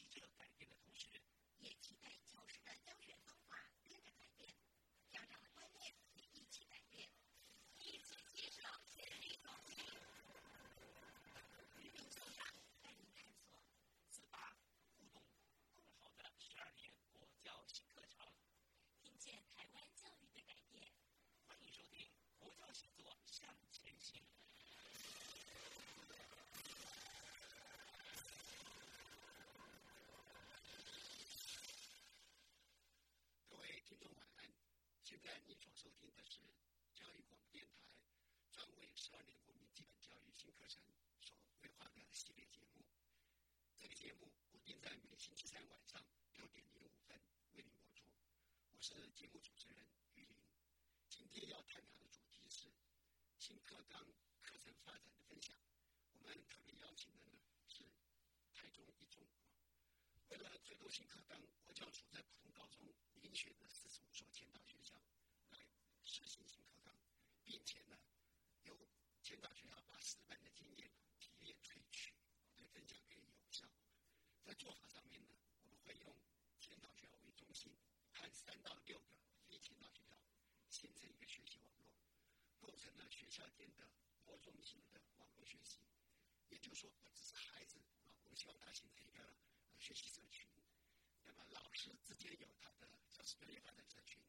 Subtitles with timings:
[0.00, 0.31] if you do.
[35.22, 36.40] 现在你所收听的是
[36.94, 37.78] 教育广播电台，
[38.50, 40.82] 专为十二年国民基本教育新课程
[41.20, 42.82] 所规划的系列节目。
[43.78, 48.02] 这个节目固定在每星期三晚上六点零五分为您播出。
[48.72, 50.36] 我是节目主持人于林。
[51.08, 52.66] 今天要探讨的主题是
[53.38, 54.04] 新课纲
[54.42, 55.54] 课程发展的分享。
[56.14, 57.84] 我们特别邀请的呢是
[58.52, 59.22] 台中一中。
[60.32, 62.80] 为了推动新课纲，我教处在普通高中
[63.20, 64.96] 遴选的四十五所前导学校
[65.50, 65.58] 来
[66.04, 66.96] 实行新课纲，
[67.44, 67.98] 并且呢，
[68.62, 68.74] 由
[69.22, 72.14] 前导学校把实办的经验提炼萃取，
[72.56, 73.68] 来分享给有效。
[74.42, 76.16] 在做法上面呢，我们会用
[76.58, 77.70] 前导学校为中心，
[78.14, 79.14] 看三到六个
[79.46, 80.16] 非前导学校
[80.70, 81.92] 形成一个学习网络，
[82.58, 83.86] 构成了学校间的
[84.24, 85.80] 多中心的网络学习。
[86.48, 89.51] 也就是说，不只是孩子啊，我们希望他形成一个。
[89.82, 90.46] 学习社群，
[91.24, 94.22] 那么老师之间有他的教师专业发展社群，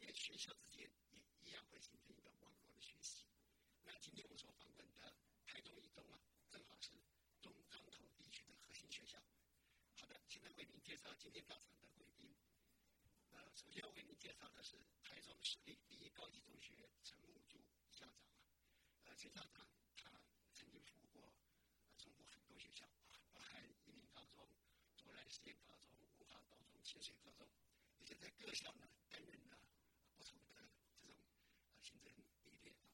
[0.00, 3.22] 连学校之间也一样会形成一个网络的学习。
[3.84, 6.18] 那今天我所访问的台中一中啊，
[6.50, 6.90] 正好是
[7.40, 9.22] 中彰投地区的核心学校。
[9.94, 12.34] 好的，现在为您介绍今天到场的贵宾。
[13.30, 18.42] 呃，首先为您介绍的是台中市立第一高级中学陈木柱校长啊。
[19.04, 20.10] 呃，陈校长他
[20.52, 21.32] 曾经服务过
[21.96, 24.44] 中部很多学校啊，包含一民高中。
[25.44, 27.46] 后来，实验高中、文化高中、清水高中，
[27.98, 29.58] 而且在各校呢担任了
[30.16, 31.36] 不同的这种啊
[31.82, 32.12] 行政
[32.44, 32.88] 历练啊。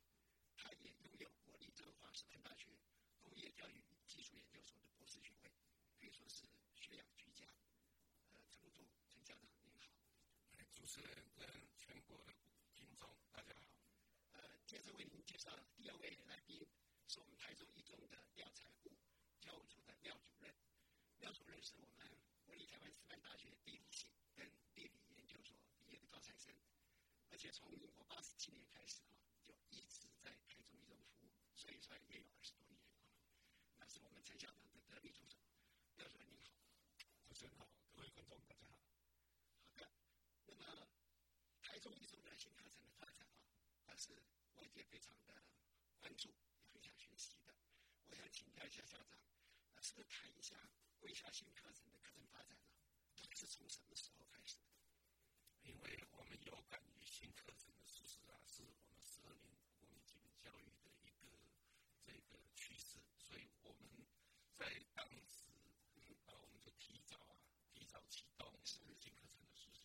[0.57, 2.67] 他也拥有国立彰化师范大学
[3.21, 5.53] 工业教育技术研究所的博士学位，
[5.99, 6.45] 可以说是
[6.75, 7.47] 学养俱佳。
[8.33, 9.95] 呃，陈副陈校长您好，
[10.73, 11.47] 主持人跟
[11.77, 12.35] 全国的
[12.75, 13.79] 听众大家好。
[14.33, 16.67] 呃，接着为您介绍第二位来宾，
[17.07, 18.91] 是我们台中一中的廖财部
[19.39, 20.53] 教务处的廖主任。
[21.19, 22.20] 廖主任是我们
[22.67, 26.55] 台湾师范大学地理系跟地理研究所毕业的高材生，
[27.31, 32.93] 而且从民国八十七年开始啊，就一直在台中一中服务，所以说也有二十多年啊。
[33.79, 35.39] 那是我们陈校长的得力助手。
[35.97, 36.53] 廖主任您好，
[37.29, 38.77] 主持人好，各位观众大家好。
[39.69, 39.91] 好的，
[40.47, 40.89] 那么
[41.61, 43.37] 台中一中的新课程的发展啊，
[43.87, 44.23] 还是
[44.55, 45.43] 外界非常的
[45.99, 46.29] 关注，
[46.63, 47.55] 也非常学习的。
[48.07, 49.19] 我想请教一下校长，
[49.81, 50.55] 是不是谈一下？
[51.01, 52.69] 为下新课程的课程发展呢，
[53.17, 54.69] 到底是从什么时候开始的？
[55.63, 61.27] 因为我们有感于新课程的实施啊，是我们十二年国民基本教育的一个
[62.05, 64.07] 这个趋势，所以我们
[64.55, 65.49] 在当时
[66.27, 67.41] 啊，我们就提早啊，
[67.73, 69.81] 提早启动新课程的实施。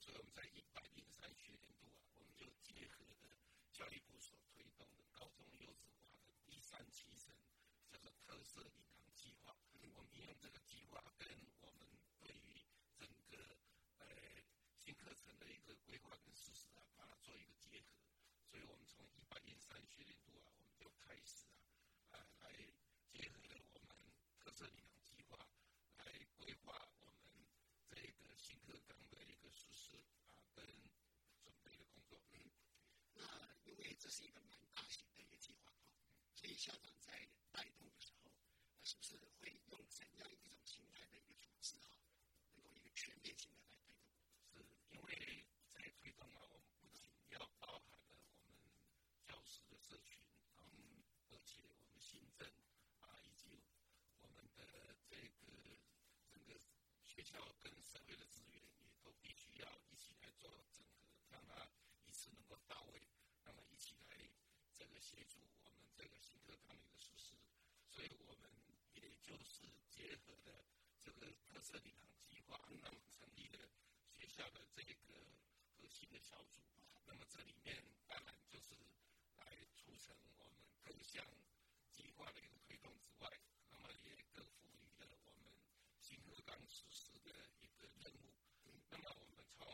[0.00, 3.36] 所以我们在一百零三学年度啊，我们就结合了
[3.72, 7.30] 教育部所推动的高中优质化的第三期生。
[7.92, 9.54] 叫做特色领航计划，
[9.94, 11.28] 我们用这个计划跟
[11.60, 11.86] 我们
[12.18, 12.60] 对于
[12.98, 13.56] 整个
[13.98, 14.06] 呃
[14.80, 15.72] 新课程的一个
[16.34, 17.86] 实施啊，把它做一个结合。
[18.50, 21.46] 所以我们从一百零三学年度啊，我们就开始
[22.10, 22.52] 啊，啊来
[23.12, 23.96] 结合了我们
[24.38, 25.38] 特色领航计划，
[25.98, 26.04] 来
[26.36, 27.46] 规划我们
[27.88, 30.04] 这个新课纲的一个实施啊
[30.54, 30.64] 跟
[31.42, 32.20] 准备的工作。
[32.32, 32.50] 嗯，
[33.14, 35.78] 那因为这是一个蛮大型的一个计划啊。
[36.34, 38.36] 所以校长在带动的时候，啊，
[38.82, 41.88] 是不是会用怎样一种形态的一个组织啊，
[42.54, 44.04] 能够一个全面性的来推动？
[44.52, 48.60] 是因为在推动啊，我们不仅要包含了我们
[49.24, 50.20] 教师的社群，
[50.58, 52.46] 嗯，而且我们行政
[53.00, 53.62] 啊，以及
[54.20, 55.78] 我们的这个
[56.28, 56.60] 整个
[57.06, 61.68] 学校跟社会的资源，也都必须要一起来做整合，让它
[62.04, 63.00] 一次能够到位，
[63.44, 64.28] 那么一起来。
[64.76, 67.36] 这个协助我们这个新课纲的一个实施，
[67.90, 68.48] 所以我们
[68.94, 69.60] 也就是
[69.90, 70.64] 结合了
[70.98, 73.68] 这个特色领航计划，那么成立了
[74.08, 74.96] 学校的这个
[75.76, 76.62] 核心的小组。
[77.04, 78.72] 那么这里面当然就是
[79.36, 79.44] 来
[79.76, 81.22] 促成我们各项
[81.92, 83.28] 计划的一个推动之外，
[83.68, 85.52] 那么也更赋予了我们
[86.00, 87.30] 新课纲实施的
[87.60, 88.32] 一个任务。
[88.88, 89.68] 那么我们从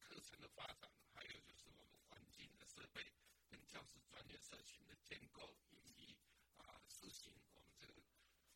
[0.00, 3.04] 课程的发展，还有就是我们环境的设备。
[3.50, 6.16] 跟教师专业社群的建构，以及
[6.58, 8.02] 啊实行我们这个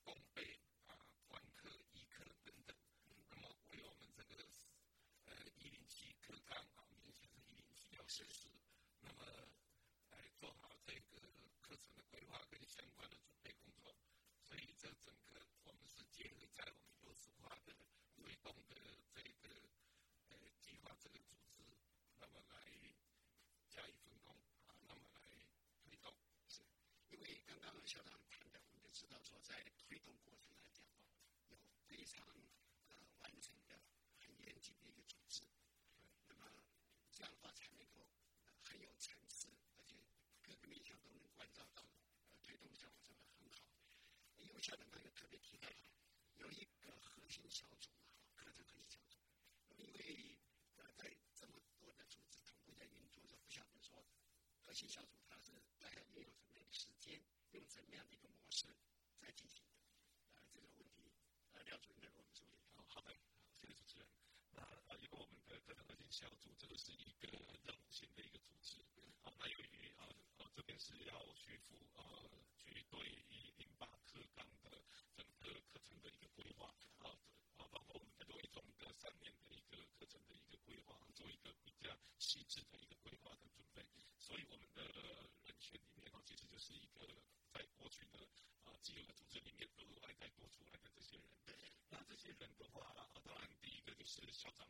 [0.03, 0.95] 公备啊
[1.29, 2.77] 专课、医课等等，
[3.31, 4.37] 那么为我们这个
[5.25, 8.49] 呃一零七课纲啊，明显是一零七要实施，
[9.01, 9.25] 那么
[10.11, 11.19] 来做好这个
[11.61, 13.97] 课程的规划跟相关的准备工作。
[14.43, 17.75] 所以这整个我们是结合在我们优质化的
[18.17, 18.77] 推动的
[19.15, 19.49] 这个
[20.29, 21.63] 呃计划这个组织，
[22.19, 22.61] 那么来
[23.71, 24.37] 加以分工。
[24.85, 25.21] 那么来
[25.85, 26.13] 推动，
[26.49, 26.61] 是
[27.09, 29.55] 因为刚刚校长谈的，我们就知道说，在
[29.93, 30.83] 推动过程来讲，
[31.49, 32.25] 有非常
[32.89, 33.79] 呃完整的、
[34.17, 35.43] 很严谨的一个组织。
[36.29, 36.51] 那么
[37.13, 38.09] 这样的话，才能够
[38.63, 39.97] 很有层次，而且
[40.41, 45.77] 各个面向都能关照到，呃，推动效果才校长刚有特别提到了，
[46.37, 49.19] 有一个核心小组嘛，课程核心小组。
[49.77, 50.39] 因为
[50.77, 54.03] 呃，在这么多的组织同步在运作着，不晓得说
[54.63, 58.67] 核心小组它是大概运用什么样的时间，用怎么样的一个模式
[59.19, 59.82] 在进行的。
[61.71, 62.83] 呃，这个问题，呃，廖主任我们说一下。
[62.89, 63.15] 好的，
[63.61, 64.07] 谢谢主持人。
[64.51, 67.29] 那呃，因为我们的课程核心小组这个是一个
[67.63, 68.81] 任务性的一个组织，
[69.23, 72.03] 啊，那由于啊呃这边是要去负呃
[72.59, 72.99] 去对
[73.31, 74.83] 一零八课纲的
[75.15, 76.67] 整个课程的一个规划，
[76.99, 77.09] 啊
[77.57, 83.87] 啊，包括我们在做一种的三年的一个课程的一个规划，做一个比较细致的一个规划跟准备，
[84.19, 84.83] 所以我们的
[85.45, 87.07] 人选里面啊，其实就是一个
[87.53, 88.19] 在过去的
[88.65, 91.27] 啊既有的组织里面额外再多出来的这些人。
[91.89, 94.65] 那这些人的话，啊，当然第一个就是校长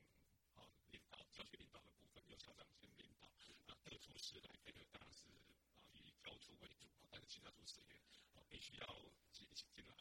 [0.57, 3.29] 啊领导教学领导的部分，由校长先领导，
[3.69, 5.53] 啊，各处室来配合，当然是啊
[5.93, 8.01] 以教处为主，啊但是其他处室也
[8.33, 8.87] 啊必须要
[9.33, 9.93] 进进来。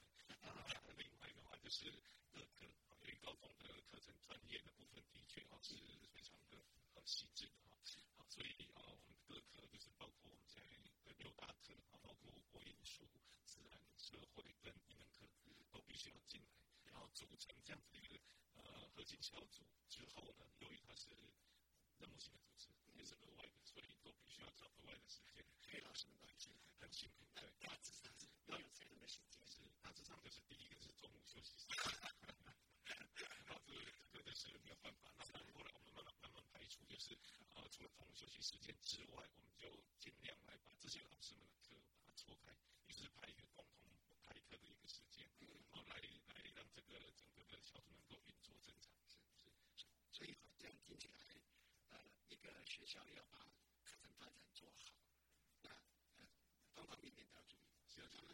[0.48, 0.64] 啊，
[0.96, 1.92] 另外的话就是
[2.32, 5.76] 各科啊，因为高中的课程专业的部分的确啊是
[6.16, 6.56] 非常的
[6.96, 7.76] 呃细致的哈，
[8.16, 10.72] 好，所以啊我们各科就是包括我们现在
[11.04, 13.04] 的六大科啊，包括国英数、
[13.44, 15.28] 自然、社会跟英文科
[15.70, 16.48] 都必须要进来。
[16.92, 18.20] 然后组成这样子的一个
[18.54, 21.10] 呃核心小组之后呢，由于它是
[21.98, 25.46] 任务性的组织，也是额外的，所以都必须要找额外的时间。
[25.72, 27.26] 给老师们关心，很辛苦。
[27.36, 28.12] 对，大致上
[28.48, 31.78] 要有这样的时间，是大致上就是第一个是中午休息时间，
[33.46, 35.14] 然后这个这个就是没有办法。
[35.16, 37.18] 那后来我们慢慢慢慢排除，就是
[37.54, 42.52] 呃除了中午休息时间之外，我们就尽量来把这些老师们的课把它错开，
[42.88, 43.90] 于是排一个共同
[44.22, 45.96] 开课的一个时间，然后来
[46.28, 48.92] 来让这个整个的小组能够运作正常。
[49.08, 49.16] 是
[49.78, 51.16] 是，所以这样听起来，
[51.90, 53.38] 呃，一个学校要把
[53.84, 54.96] 课程发展做好，
[55.62, 55.70] 那
[56.16, 56.26] 呃
[56.74, 57.68] 方方面面都要注意。
[57.90, 58.34] 所以他们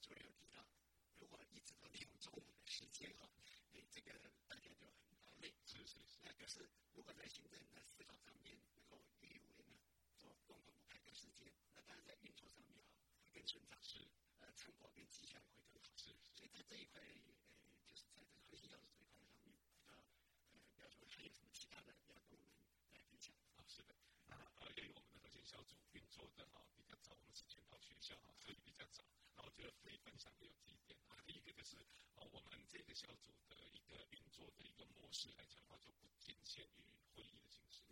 [0.00, 0.66] 主任有提到，
[1.14, 3.30] 如果一直都利用中午的时间哈，
[3.74, 4.10] 哎，这个
[4.48, 5.54] 大家就很劳累。
[5.64, 6.18] 是是是。
[6.22, 9.78] 那可是如果在行政的思考上面能够预为呢，
[10.18, 12.90] 做共同开课时间，那当然在运作上面哈
[13.22, 13.78] 会更顺畅。
[13.84, 14.04] 是。
[14.40, 15.92] 呃，成果跟绩效也会更好。
[15.96, 16.10] 是。
[16.34, 19.94] 所以在这一块，呃，就是在这个核心教育这一块上面，呃，
[20.74, 22.58] 呃，比方说还有什么其他的要跟我们
[22.92, 23.34] 来分享？
[23.56, 23.94] 啊，是的。
[24.26, 25.66] 那呃，由于我们的核心
[26.16, 29.04] 做的哈比较早，我们是前到学校哈，所以比较早。
[29.36, 31.76] 那我觉得可以分享的有几点啊，第一个就是
[32.16, 37.84] 啊，我们这个小组的一个运作的一个模式来讲的话，就不仅限于会议的形式。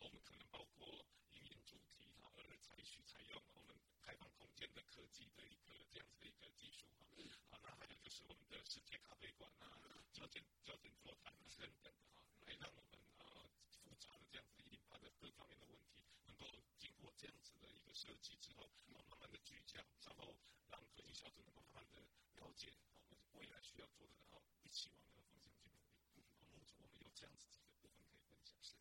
[0.00, 7.06] 我们可能包括营运主题哈，而采取采用我们开放空间的科技的一个这样子的一个技术哈。
[7.50, 13.46] 啊，那还有就是我们的世界咖啡馆啊，焦点焦点座谈等等的哈，来让我们啊
[13.82, 16.46] 复杂的这样子一零八的各方面的问题，能够
[16.78, 20.38] 经过这样子的一个设计之后，慢慢的聚焦，然后
[20.70, 21.98] 让核心小组能够慢慢的
[22.36, 22.72] 了解
[23.10, 26.22] 我们未来需要做的，然后一起往那个方向去努力。
[26.38, 28.54] 啊，目前我们有这样子几个部分可以分享。
[28.62, 28.76] 是，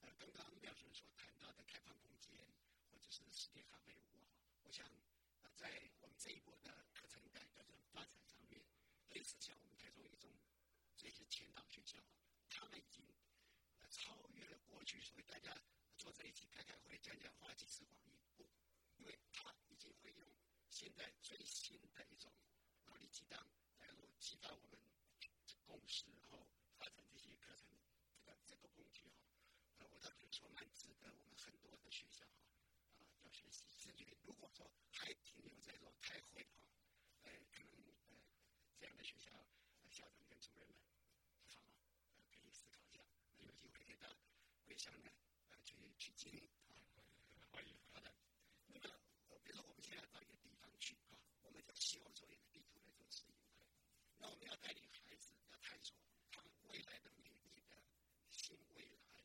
[0.00, 2.32] 呃，刚刚廖主任所谈到的开放空间
[2.90, 4.88] 或者是世界咖啡屋啊，我想
[5.42, 5.68] 呃在
[6.00, 8.64] 我们这一波的课程改革的发展上面，
[9.10, 10.32] 类似像我们台中一中
[10.96, 12.00] 这些前导学校，
[12.48, 13.04] 他们已经
[13.80, 15.54] 呃超越了过去所以大家
[15.98, 18.23] 坐在一起开开会、讲讲话、几次广义，
[20.74, 22.32] 现在最新的一种
[22.84, 23.38] 脑力激荡，
[23.78, 24.76] 然后激发我们
[25.66, 27.68] 共识，然后发展这些课程
[28.12, 29.22] 这个这个工具哈。
[29.78, 32.42] 呃，我倒觉得说蛮值得我们很多的学校哈
[32.90, 33.68] 啊要学习。
[33.78, 36.66] 甚至于如果说还停留在说开会哈，
[37.22, 37.70] 呃，可能
[38.08, 38.18] 呃
[38.76, 39.30] 这样的学校
[39.78, 40.76] 呃校长跟主任们，
[41.46, 41.70] 好啊，
[42.18, 43.00] 呃可以思考一下，
[43.38, 44.08] 有机会给到
[44.66, 45.08] 贵乡呢
[45.52, 46.82] 呃去去经营啊，
[47.52, 48.12] 欢迎好的。
[48.66, 48.90] 那么
[49.28, 53.34] 呃比如说我们现在到一个地方去哈，我们就希望做一个地图来做指引。
[54.18, 54.82] 那我们要带领
[55.60, 55.73] 孩
[56.68, 57.76] 未来的美丽的
[58.30, 59.24] 新未来。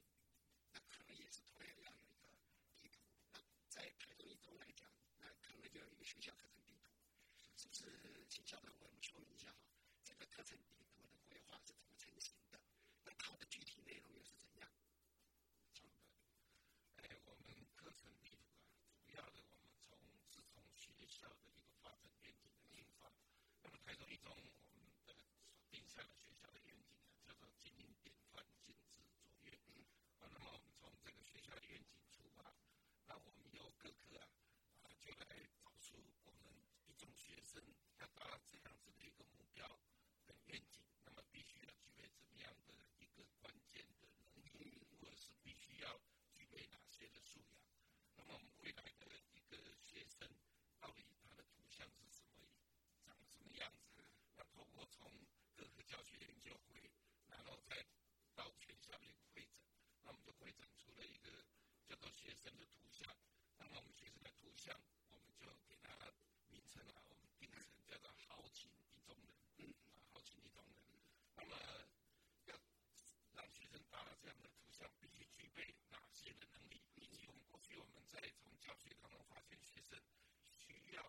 [0.73, 2.27] 那可能也是同样要有一个
[2.81, 2.99] 地图。
[3.33, 3.39] 那
[3.69, 4.89] 在台中一中来讲，
[5.19, 6.91] 那可能就有一个学校课程地图。
[7.55, 9.57] 是不是请校长为我们说明一下哈？
[10.03, 12.59] 这个课程地图的规划是怎么成型的？
[48.29, 50.29] 我们未来的一个学生，
[50.79, 52.45] 到底他的图像是什么，
[53.03, 54.05] 长什么样子？
[54.37, 55.09] 那通过从
[55.55, 56.89] 各个教学点究会，
[57.27, 57.83] 然后再
[58.35, 59.59] 到全校里面会诊，
[60.03, 61.43] 那我们就会诊出了一个
[61.87, 63.09] 叫做学生的图像。
[63.57, 64.75] 那么我们学生的图像，
[65.09, 65.89] 我们就给他
[66.49, 69.73] 名称啊，我们定成叫做“豪情一中人”，嗯，
[70.13, 70.77] 豪情一中人。
[71.35, 71.57] 那么。
[79.89, 79.99] 生
[80.57, 81.03] 需要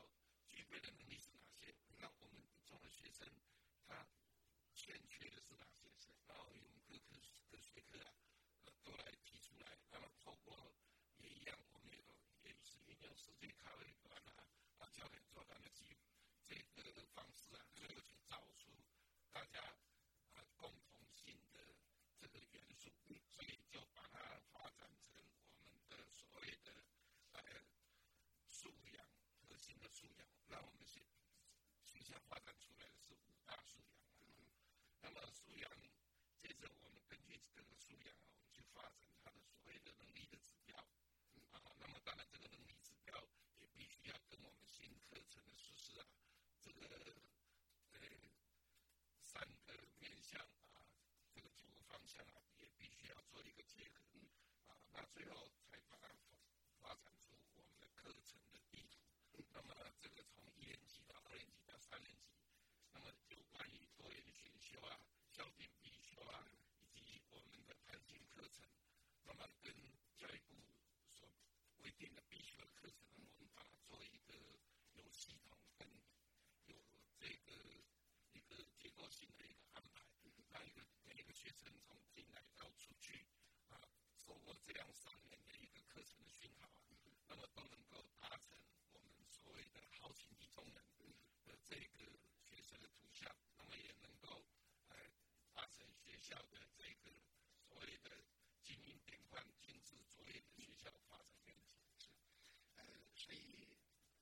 [0.49, 1.75] 具备的能力是哪些？
[1.99, 3.29] 那我们中的学生
[3.87, 4.07] 他
[4.75, 5.89] 欠缺的是哪些？
[6.27, 7.19] 然后用各科
[7.51, 8.15] 各学科啊，
[8.65, 9.77] 呃，都来提出来。
[9.91, 10.73] 那么透过
[11.19, 11.99] 也一样，我们也
[12.49, 14.47] 也是运用世界咖位端啊，
[14.79, 15.97] 啊，教练做到的基
[16.75, 18.71] 这个方式啊，最后去找出
[19.33, 19.61] 大家
[20.35, 21.59] 啊共同性的
[22.19, 22.91] 这个元素，
[23.29, 25.21] 所以就把它发展成
[25.59, 26.73] 我们的所谓的
[27.33, 27.43] 呃
[28.47, 29.05] 素养
[29.49, 30.29] 核心的素养。
[30.49, 31.01] 那我们学
[31.85, 34.53] 学校发展出来的是五大素养啊。
[35.01, 35.71] 那么素养，
[36.41, 40.77] 接着我们根据这个素养啊，我们去发展它的所谓的能力的指标，
[41.51, 43.17] 啊，那么当然这个能力指标
[43.59, 46.07] 也必须要跟我们新课程的实施啊，
[46.61, 46.87] 这个
[47.93, 48.01] 呃
[49.25, 50.41] 三个面向
[50.77, 50.85] 啊，
[51.33, 54.21] 这个九个方向啊，也必须要做一个结合，
[54.69, 56.09] 啊，那最后才把它
[56.81, 59.01] 发展出我们的课程的地图。
[59.53, 62.31] 那么这个从一年级到二年级到三年级。
[62.93, 64.99] 那么，有关于多元选修啊、
[65.31, 66.45] 校定必修啊，
[66.93, 68.67] 以及我们的弹性课程，
[69.25, 69.73] 那么跟
[70.17, 70.57] 教育部
[71.15, 71.29] 所
[71.77, 74.35] 规定的必修的课程，我们把它做一个
[74.95, 75.87] 有系统、跟
[76.67, 76.77] 有
[77.19, 77.53] 这个
[78.33, 80.03] 一个结构性的一个安排，
[80.51, 83.25] 让一个每一个学生从进来到出去
[83.69, 83.79] 啊，
[84.17, 86.83] 受过这样三年的一个课程的熏陶啊，
[87.29, 88.59] 那么都能够达成
[88.93, 90.85] 我们所谓的好情意中人
[91.47, 92.11] 的这个。
[92.51, 94.45] 学生的图像，那么也能够
[94.89, 94.97] 呃
[95.55, 97.15] 达成学校的这个
[97.63, 98.11] 所谓的
[98.61, 102.11] 经营典范、精致卓越的学校发展愿景是
[102.75, 103.79] 呃，所以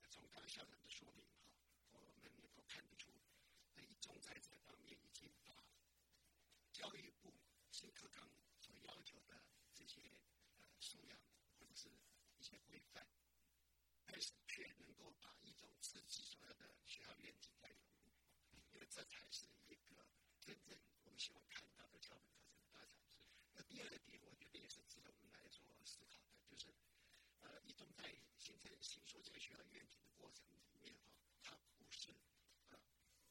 [0.09, 1.23] 从刚校长的说明
[1.91, 3.13] 哈，我们能够看得出，
[3.75, 5.53] 那一中在这方面已经把
[6.73, 7.31] 教育部
[7.69, 8.27] 新课纲
[8.59, 9.39] 所要求的
[9.75, 10.01] 这些
[10.57, 11.19] 呃素养
[11.57, 11.87] 或者是
[12.37, 13.07] 一些规范，
[14.05, 18.11] 但是却能够把一种自己所有的学校愿景在融入。
[18.71, 20.03] 因为这才是一个
[20.39, 22.97] 真正我们希望看到的教本课程的发展。
[23.53, 26.73] 那第二个点，我觉得也是值得我们来做思考的，就是
[27.41, 28.03] 呃，一中在
[28.37, 30.93] 形成新说这个学校愿景的过程里面
[31.43, 32.11] 哈，它不是
[32.69, 32.77] 呃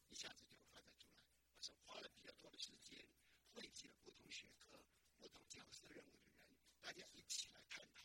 [0.09, 1.21] 一下子就发展出来，
[1.55, 3.07] 而是花了比较多的时间，
[3.53, 4.81] 汇集了不同学科、
[5.19, 8.01] 不同教师任务的人，大家一起来探讨，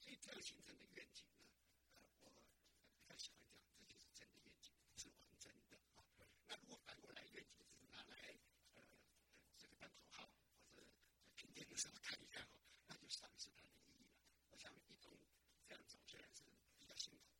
[0.00, 1.44] 所以这样形成的愿景呢，
[2.24, 2.32] 呃，
[2.86, 6.04] 我比较喜欢讲，这就是真的愿景，是完整的啊。
[6.48, 8.34] 那如果反过来，愿景只是拿来
[8.74, 8.82] 呃
[9.58, 10.30] 这个当口号，
[10.74, 10.88] 或者
[11.22, 12.56] 在评点的时候看一看哦，
[12.86, 14.16] 那就丧失它的意义了。
[14.50, 15.12] 我想一种
[15.68, 16.42] 这样走虽然是
[16.78, 17.35] 比较辛苦，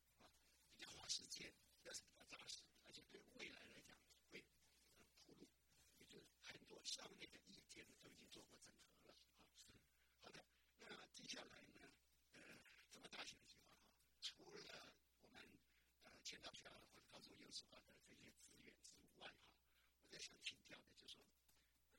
[1.07, 3.97] 时间，但是比较扎实，而且对未来来讲
[4.29, 4.43] 会
[4.97, 5.47] 呃铺路。
[5.99, 9.55] 也就是很多校内的意见都已经做过整合了啊。
[9.57, 9.71] 是
[10.21, 10.45] 好的，
[10.79, 11.89] 那接下来呢，
[12.33, 12.41] 呃，
[12.91, 13.87] 这么大型的计划哈，
[14.21, 15.41] 除了我们
[16.03, 19.35] 呃签到学校或者高中优势化的这些资源之外，哈，
[20.03, 21.25] 我在想请教的，就是说，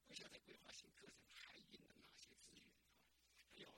[0.06, 2.86] 国家在规划新课程还应了哪些资源哈？
[3.54, 3.68] 还有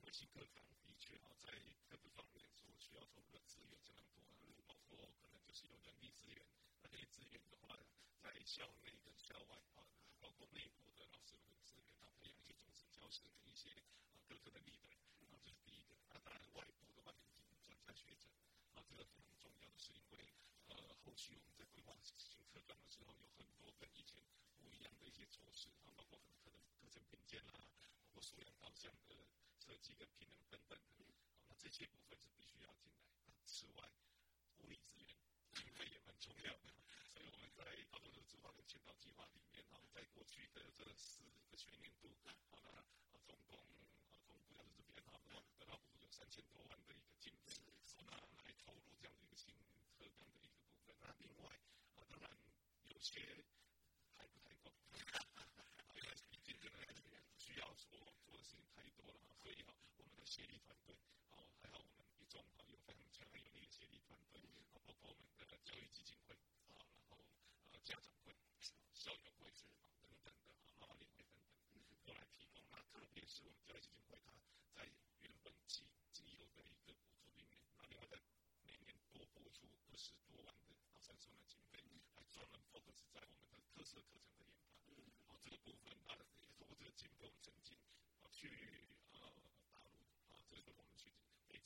[0.05, 1.49] 呃，因为新课程的确啊，在
[1.89, 4.21] 各个方面所需要投入的资源相当多
[4.69, 6.45] 啊，包括可能就是有人力资源，
[6.83, 7.75] 那这些资源的话，
[8.21, 9.81] 在校内跟校外啊，
[10.19, 13.73] 包括内部的老师的资源，啊，培养一些种子教师跟一些
[14.13, 14.93] 啊各个的 leader，
[15.33, 15.97] 啊，这是第一个。
[16.13, 18.29] 那当然外部的话，引进专家学者，
[18.77, 20.29] 啊，这个非常重要的是因为
[20.67, 24.21] 呃，后续我们在规划新课纲的时候，有很多跟以前
[24.61, 27.65] 不一样的一些措施，啊，包括可能课程课程并建啦，
[28.05, 29.15] 包括素养导向的
[29.71, 31.05] 设计跟平衡等等的，
[31.47, 33.07] 好，那这些部分是必须要进来。
[33.47, 33.87] 此外，
[34.59, 35.15] 物理资源。
[35.63, 36.75] 应该也蛮重要的，
[37.07, 42.11] 所以我们在高中的计划跟签到计划里面，哈，在过去的这四个学年度，
[42.51, 42.83] 好那啊，
[43.25, 43.63] 总共啊，
[44.27, 45.17] 从国家的这边哈，
[45.57, 47.55] 得到有三千多万的一个经费，
[48.03, 48.11] 那
[48.43, 50.51] 来投入这样的一个新课纲的一个部分。
[50.99, 51.55] 那另外
[51.95, 52.29] 啊，当然
[52.89, 53.40] 有些
[60.31, 60.95] 协力团队。
[61.35, 64.39] 哦，还好我们一中哦有非常强有力的协力团队，
[64.71, 66.33] 包括我们的教育基金会
[66.71, 67.19] 啊，然后
[67.71, 68.31] 呃家长会、
[68.93, 71.43] 校友会是啊等等的啊，妈妈会等等
[72.05, 72.63] 都来提供。
[72.71, 74.31] 那特别是我们教育基金会，它
[74.71, 74.87] 在
[75.19, 75.83] 原本基
[76.13, 78.15] 基有的一个补助里面，那另外在
[78.63, 81.83] 每年多拨出二十多万的啊三十万的经费，
[82.15, 85.35] 来专门 focus 在我们的特色课程的研发。
[85.35, 87.11] 哦，这个部分它，也投过这个经，
[87.43, 87.75] 曾经
[88.23, 88.80] 啊去。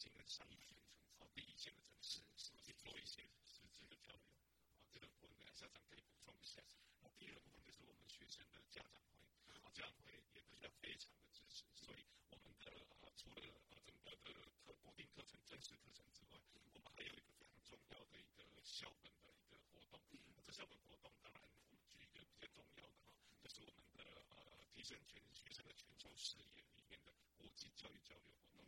[0.05, 4.21] 北京的商业宣传，好第一线的城市，是去做一些实质的交流。
[4.45, 6.61] 啊，这个部分校长可以补充一下。
[7.01, 9.17] 那第二部分就是我们学生的家长会，
[9.49, 12.69] 啊，家长会也比较非常的支持，所以我们的
[13.01, 14.29] 啊除了啊整个的
[14.61, 19.99] 课固定课程、正式课程之外，我们还有一个非常重要的一个校本的一个活动。
[20.45, 28.63] 这校本活动当然我们举一个比较重要的哈，就是我们的呃提升全学生的全球视野里面的国际教育交流活动。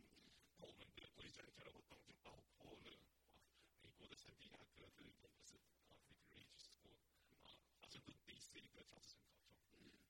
[0.58, 3.38] 那我们的国际教育交流活动就包括了啊
[3.80, 5.54] 美国的圣地亚哥的一个是
[5.86, 5.94] 啊
[6.34, 6.98] Regis School
[7.46, 9.54] 啊华盛顿 DC 的乔治城高中。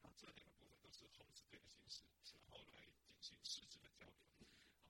[0.02, 2.02] 那这两个部分都是红十队的形式，
[2.34, 4.18] 然后来进行实质的交流。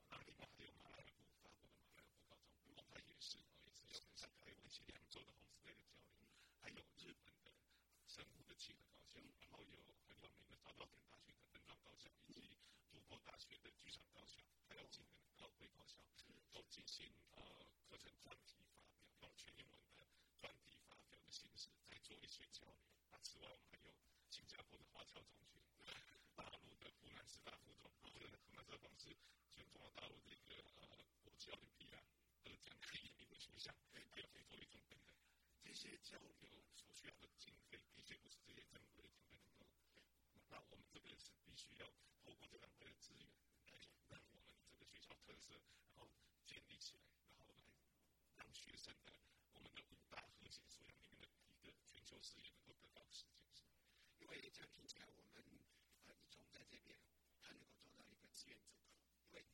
[0.09, 6.09] 啊，那另外还有马来尔部法国的马来尔部高中，哦，它也是哦也是要跟上海为期两周的红十队的交流。
[6.65, 7.53] 还有日本的
[8.09, 9.77] 生物的契合高校，然后有
[10.09, 12.57] 很有名的早稻田大学的分装高校，以及
[12.89, 16.01] 筑波大学的剧场高校，还有几个高贵高校，
[16.57, 17.45] 都进行呃
[17.85, 20.09] 课程专题发表，用全英文的
[20.41, 22.81] 专题发表的形式，在做一些交流。
[23.13, 23.93] 那此外，我们还有
[24.31, 25.59] 新加坡的华侨中学，
[27.39, 29.15] 师大附中，这个河南这个方式，
[29.55, 32.03] 像中国大陆的一个呃国际奥林匹亚
[32.43, 35.15] 得奖第一名的学校，还有非洲一种等等。
[35.63, 36.35] 这些交流
[36.75, 39.67] 所需要的经费，的确不是这些正规的经费能够。
[40.51, 41.87] 那我们这个是必须要
[42.25, 43.23] 透过这两块的资源，
[43.71, 45.55] 来让我们这个学校特色，
[45.87, 46.11] 然后
[46.45, 47.03] 建立起来，
[47.39, 47.63] 然后来
[48.35, 49.15] 让学生的
[49.55, 53.63] 我们的五大核心素养里面的一个全球视野能够得到实践。
[54.19, 55.45] 因为这样听起来，我们
[56.09, 56.99] 啊一中在这边，
[58.39, 58.95] 资源整合。
[59.27, 59.45] 因为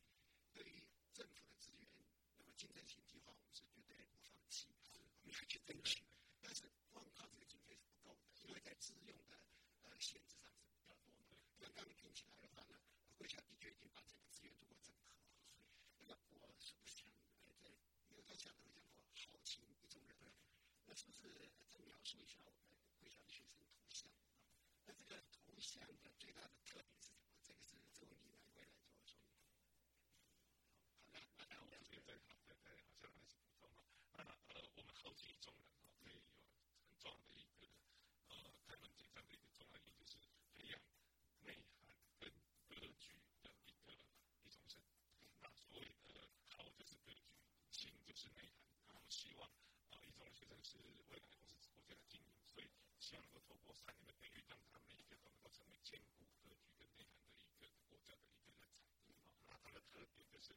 [0.53, 1.89] 对于政府的资源，
[2.37, 6.05] 那么竞争性计划，我们是绝对不放弃，是我们要去争取。
[6.41, 9.33] 但是光靠这个经费是不够的，因为在自用的
[9.81, 11.33] 呃限制上是比较多的。
[11.57, 12.77] 刚刚听起来的话呢，
[13.17, 15.17] 国家的确已经把这个资源做过整合。
[16.05, 17.09] 那么我是不想
[17.41, 17.71] 呃在
[18.13, 20.15] 有的讲都讲过好情一中人，
[20.85, 24.07] 那是不是再描述一下我们国家的学生图像？
[24.85, 27.25] 那这个图像的最大的特点是什么？
[27.41, 29.33] 这个是周你来回来做说明。
[31.01, 31.19] 好的，
[31.49, 33.81] 那我们这边再好再再好像来是补充嘛。
[34.13, 37.67] 那呃，我们好几种人哈，可以有很重要的一个
[38.29, 38.35] 呃
[38.67, 40.79] 开门见山的一个重要意义，就是培养
[41.41, 41.85] 内涵
[42.19, 42.31] 跟
[42.67, 43.93] 格局的一个
[44.43, 44.81] 一种生。
[45.41, 47.21] 那所谓的好就是格局，
[47.71, 48.65] 情就是内涵。
[48.93, 49.49] 我们希望
[49.91, 50.77] 啊，一中的学生是
[51.09, 52.67] 未来都是国家的精英，所以
[52.99, 57.05] 希望能够透过三年的培育，让他每一个都能够成为坚固格局跟内
[57.37, 58.65] 涵的一个国家的一个人才。
[59.05, 59.13] 好，
[59.45, 60.55] 那它的特点就是。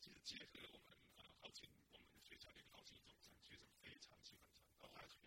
[0.00, 5.18] 其实结合我们啊，好情我们学校的一个好情一种，学生非常喜欢穿，到大学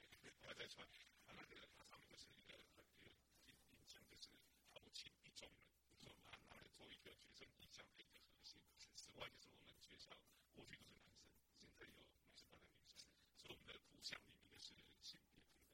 [0.48, 0.88] 还在穿，
[1.28, 3.12] 啊那个它上面就是一个很有
[3.44, 4.30] 印印象，就是
[4.72, 5.68] 好情一种人，
[6.00, 8.62] 就拿拿来做一个学生印象的一个核心。
[8.96, 10.16] 此外，就是我们学校
[10.56, 11.28] 过去都是男生，
[11.60, 13.04] 现在有美术班的女生，
[13.36, 14.72] 所以我们的图像里面的是
[15.04, 15.68] 性别平等。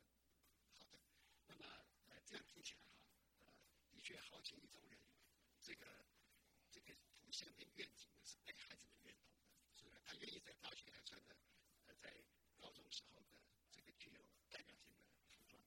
[0.73, 0.97] 好的，
[1.45, 1.69] 那么
[2.09, 3.05] 呃这样听起来哈，
[3.45, 3.53] 呃
[3.93, 4.97] 的确好情一种人，
[5.61, 5.85] 这个
[6.71, 9.45] 这个图像的愿景呢是被孩子们认同的，
[9.77, 11.35] 是他愿意在大学还穿的，
[11.85, 12.09] 呃在
[12.57, 13.37] 高中时候的
[13.71, 15.61] 这个具有代表性的服装。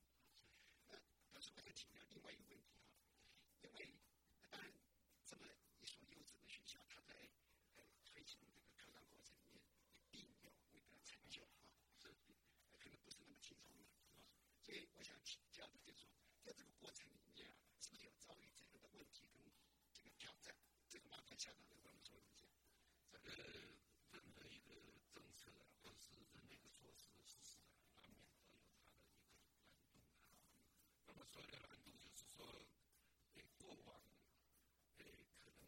[0.88, 0.98] 那
[1.30, 2.90] 但是我想请教另外一个问题哈，
[3.62, 3.94] 因为
[4.50, 4.72] 当然
[5.24, 5.46] 这么
[5.80, 7.14] 一所优质的学校，它在
[7.76, 9.62] 呃推行这个课纲过程里面
[10.10, 11.62] 一定有那个成就哈，
[11.98, 12.08] 是
[12.78, 13.86] 可能不是那么轻松的
[14.18, 14.26] 啊。
[14.60, 16.10] 所以我想请教的就是说，
[16.42, 19.40] 在这个过程里面啊，是不是有遭遇这样的问题跟
[19.92, 20.54] 这个挑战？
[21.42, 22.46] 这个麻烦校长来帮我们说一下。
[23.10, 23.34] 这个
[24.14, 24.78] 任何一个
[25.10, 30.38] 政策啊，或者是任何一个措施实施啊，难免都有它的一个难度。
[31.04, 32.46] 那么所谓的难度，就是说，
[33.34, 33.98] 诶，过往
[34.98, 35.66] 诶可能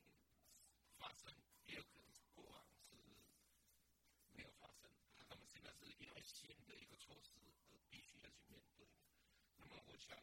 [0.97, 1.35] 发生，
[1.67, 2.95] 也有可能过往是
[4.31, 4.89] 没有发生。
[5.27, 7.35] 那么现在是因为新的一个措施
[7.75, 8.87] 而必须要去面对。
[9.59, 10.15] 那么我想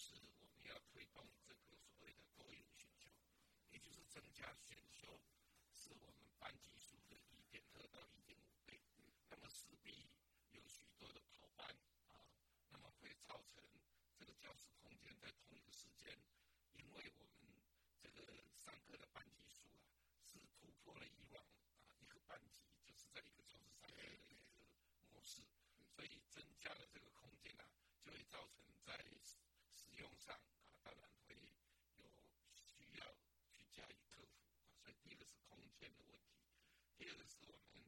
[0.00, 3.12] 是我们要推动这个所谓的多元选修，
[3.68, 5.20] 也就是增加选修，
[5.76, 8.80] 使我们班级数的一点二到一点五倍，
[9.28, 10.08] 那么势必
[10.52, 11.68] 有许多的跑班
[12.08, 12.24] 啊，
[12.70, 13.60] 那么会造成
[14.16, 16.16] 这个教室空间在同一个时间，
[16.72, 17.52] 因为我们
[18.00, 18.24] 这个
[18.56, 19.84] 上课的班级数啊
[20.24, 21.44] 是突破了以往
[21.84, 24.64] 啊一个班级就是在一个教室上课的一个
[25.12, 25.44] 模式，
[25.94, 27.68] 所以增加了这个空间啊
[28.02, 28.64] 就会造成。
[30.00, 32.08] 用上啊，当然会有
[32.56, 33.04] 需要
[33.52, 34.56] 去加以克服啊。
[34.82, 36.40] 所以，第一个是空间的问题，
[36.96, 37.84] 第二个是我们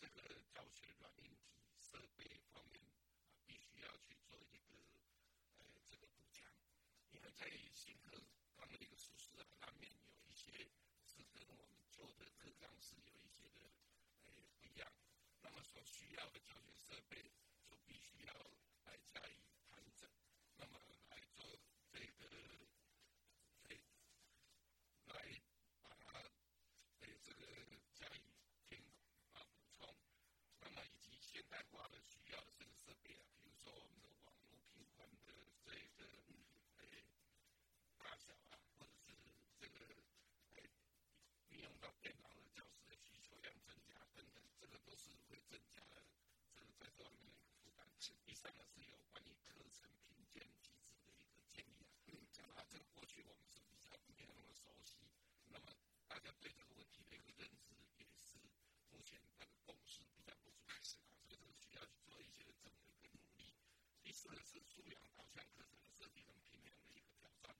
[0.00, 3.04] 这个教学软硬体设备方面啊，
[3.46, 4.74] 必须要去做一个
[5.58, 6.48] 呃这个补强。
[7.12, 8.16] 因为在新课
[8.56, 10.50] 纲的一个实施啊方面，有一些
[11.04, 13.68] 是跟我们旧的课纲是有一些的
[14.24, 14.90] 呃不一样，
[15.42, 17.30] 那么所需要的教学设备。
[48.42, 54.96] 三个是有关于课程评鉴机制的一个建立啊，讲到这个过去我们是比较没有那么熟悉。
[55.48, 55.76] 那么
[56.08, 58.40] 大家对这个问题的一个认知也是
[58.88, 63.52] 目前那个共识比较不足，是啊，所以这个需要去做一些这么一个努力。
[64.02, 67.52] 第四个是素养导向课程的设计跟评量的一个挑战，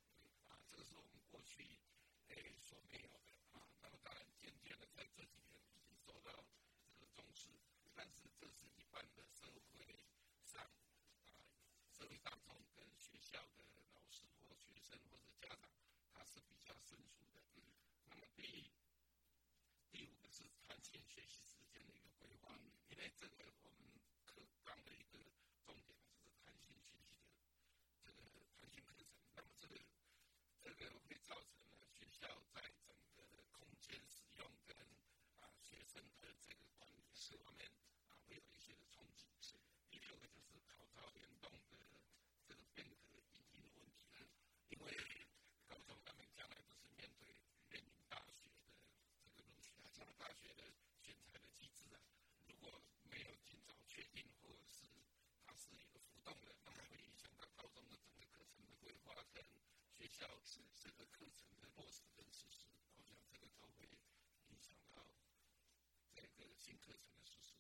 [0.48, 1.76] 啊，这个是我们过去
[2.28, 3.68] 诶所没有的啊。
[3.82, 6.32] 那么当然渐渐的在这几年已经受到
[6.88, 7.52] 这个重视，
[7.94, 9.84] 但是这是一般的社会
[10.44, 11.44] 上啊，
[11.92, 13.64] 社会当中跟学校的
[13.94, 15.68] 老师或学生或者家长。
[16.12, 17.40] 它比较生疏的，
[18.08, 18.70] 那么第
[19.90, 22.56] 第五个是弹性学习时间的一个规划，
[22.88, 23.90] 因为这个我们
[24.24, 25.18] 课纲的一个
[25.64, 27.28] 重点，就是弹性学习的
[28.04, 28.22] 这个
[28.58, 29.06] 弹性课程。
[29.34, 29.76] 那么这个
[30.62, 34.76] 这个会造成呢学校在整个的空间使用跟
[35.40, 37.70] 啊学生的这个管理各方面
[38.08, 39.26] 啊会有一些的冲击。
[39.40, 39.56] 是。
[39.90, 41.76] 第六个就是考招联动的
[42.46, 44.26] 这个变革引进的问题了，
[44.70, 44.96] 因为。
[45.68, 47.30] 高中他们将来都是面对
[47.70, 48.66] 面临大学的
[49.22, 50.66] 这个录取啊，这样大学的
[50.98, 52.02] 选材的机制啊，
[52.48, 54.82] 如果没有尽早确定，或者是
[55.46, 59.44] 它是一个浮动的，那么会影响到高中的整个课程的规划跟
[60.20, 63.88] 导致这个课程的落实跟实施，我想这个都会
[64.50, 65.00] 影响到
[66.12, 67.54] 这个新课程的实施，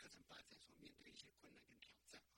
[0.00, 2.32] 课程发展所面对一些困难跟挑战啊。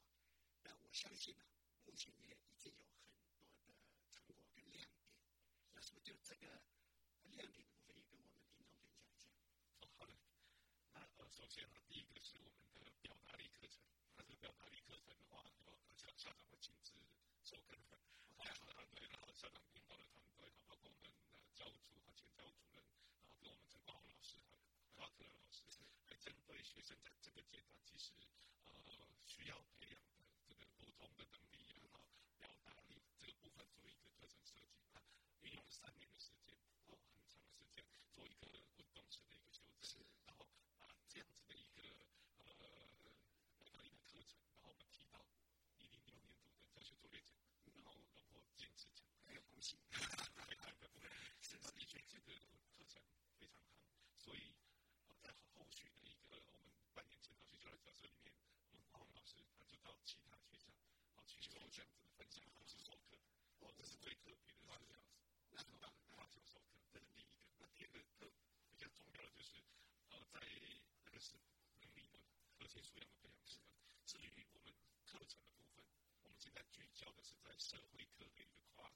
[0.64, 1.44] 那我相信呢，
[1.87, 3.79] 目前也已经有很多的
[4.11, 5.14] 成果跟亮点。
[5.72, 6.48] 那是不是就这个
[7.31, 9.31] 亮点的部分也跟我们听众分享一下？
[9.79, 10.12] 哦，好的。
[10.92, 13.79] 那呃，首先呢，第一个是我们的表达力课程。
[14.16, 16.90] 那这个表达力课程的话，有校校长会亲自
[17.44, 18.03] 授课的，
[18.38, 21.14] 太好了，对，然后校长领导的团队，包括我们的
[21.55, 22.83] 教务组和前教务主任，
[23.22, 24.59] 然后跟我们陈光宏老师和
[24.98, 25.62] 华科的老师，
[26.11, 26.35] 来针
[26.92, 28.12] 对学生在这个阶段其实
[28.64, 28.72] 呃
[29.24, 32.05] 需要培养的这个沟通的能力呀，哈，
[32.38, 35.00] 表达力这个部分做一个课程设计，啊，
[35.40, 36.55] 运用了三年的时间，
[36.88, 41.81] 哦，很长的时间，做一个滚动式的一个修正，然后把这样子的一个
[42.37, 42.44] 呃
[43.57, 45.24] 表达力的课程，然后我们提到
[45.78, 47.40] 一零六年度的教学作业奖，
[47.72, 49.78] 然后荣获金质奖，很有恭喜。
[51.40, 52.37] 是的确这个
[52.76, 53.00] 课程
[53.38, 53.81] 非常好，
[54.18, 54.52] 所以
[55.09, 58.33] 呃在后续的一个我们半年前到学校的角色里面，
[58.70, 60.72] 我们黄老师他就到其他学校，
[61.14, 63.16] 好去做这样子的分享或是授课，
[63.61, 64.99] 哦，这是最特别的是这样子，
[65.55, 68.27] 那很棒，花球授课这是第一个，那第二个特
[68.69, 69.62] 比较重要的就是
[70.11, 70.41] 呃在
[71.05, 71.38] 那个是
[71.79, 72.19] 能力的
[72.59, 73.61] 核心素养的培养是，
[74.05, 74.75] 至于我们
[75.07, 75.87] 课程的部分，
[76.23, 78.91] 我们现在聚焦的是在社会科的一个跨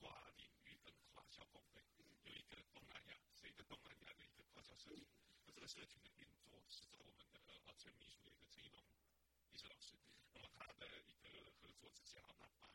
[0.00, 1.80] 跨领域跟跨校工会，
[2.24, 5.06] 有一个东南亚是一个东南亚的一个跨校社群，
[5.46, 8.82] 那这个社群的运作是在我们的呃前秘书的一个陈一龙
[9.52, 9.94] 秘书老师，
[10.34, 12.66] 那么他的一个合作之下，那把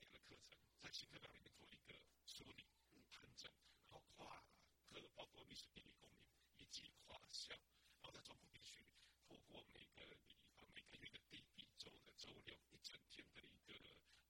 [0.00, 1.94] 的课程在新课纲里面做一个
[2.26, 2.66] 梳理、
[3.10, 3.50] 盘整，
[3.88, 4.42] 然后跨
[4.90, 6.18] 科包括历史、地理、公民
[6.56, 7.54] 以及跨校，
[8.02, 8.84] 然后在中部地区
[9.22, 13.74] 透过每个地方每个月的第一周的周六一整天的一个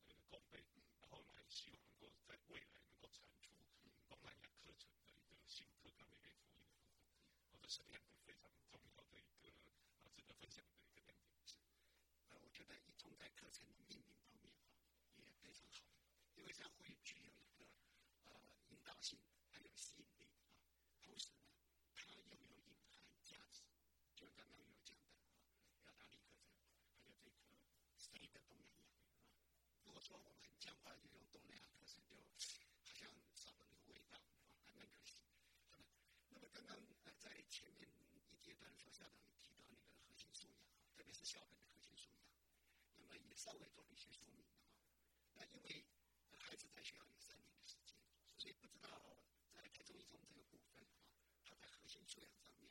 [0.08, 0.60] 呃公备，
[1.00, 3.50] 然后来希望能够在未来能够产出
[4.08, 7.16] 东南亚课程的一个新课纲的一个福音的部分，
[7.50, 9.48] 或者是两个非常重要的一个
[10.04, 11.56] 啊值得分享的一个亮点是。
[12.28, 14.03] 呃，我觉得一中在课程的命名方面，
[16.44, 17.64] 因为这样会具有一个
[18.28, 18.36] 呃
[18.68, 20.44] 引导性，还有吸引力啊。
[21.00, 21.48] 同时呢，
[21.94, 22.36] 它又有
[22.68, 23.62] 隐含价值，
[24.14, 25.40] 就刚刚有讲的啊，
[25.80, 26.52] 表达力课程，
[27.00, 27.40] 还有这个
[27.96, 29.08] 谁的东南亚啊。
[29.84, 32.28] 如果说我们很僵化就用东南亚课程，就好
[32.92, 35.16] 像少了那个味道啊，还蛮可惜，
[35.64, 35.80] 是吧？
[36.28, 37.88] 那么刚刚呃在前面
[38.28, 42.20] 一阶段的时候，校长提到那个核心素养啊，特别是校本的核心素养，
[43.00, 44.60] 那么也稍微做了一些说明啊。
[45.36, 45.84] 那因为
[46.54, 47.98] 孩子在学校有三年的时间，
[48.38, 48.86] 所以不知道
[49.50, 52.70] 在台中一中这个部分啊，他在核心素养上面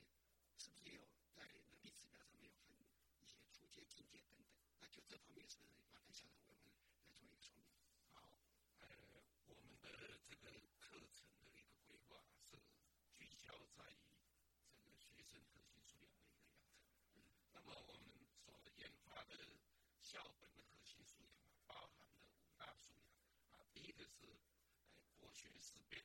[0.55, 1.03] 是不是有
[1.35, 2.71] 在能力指标上面有分
[3.19, 4.47] 一些初阶、进阶等等？
[4.79, 7.67] 那就这方面是不是麻烦校长为我们来做一个说明？
[8.15, 8.23] 好，
[8.79, 8.87] 呃，
[9.51, 10.47] 我们的这个
[10.79, 12.55] 课程的一个规划是
[13.11, 13.99] 聚焦在于
[14.79, 16.55] 这个学生核心素养的一个养
[17.11, 17.19] 成。
[17.51, 19.35] 那么我们所研发的
[19.99, 22.15] 校本的课核心素养啊，包含了
[22.47, 23.03] 五大素养
[23.51, 24.27] 啊，第一个是
[25.01, 26.01] 呃国学思辨，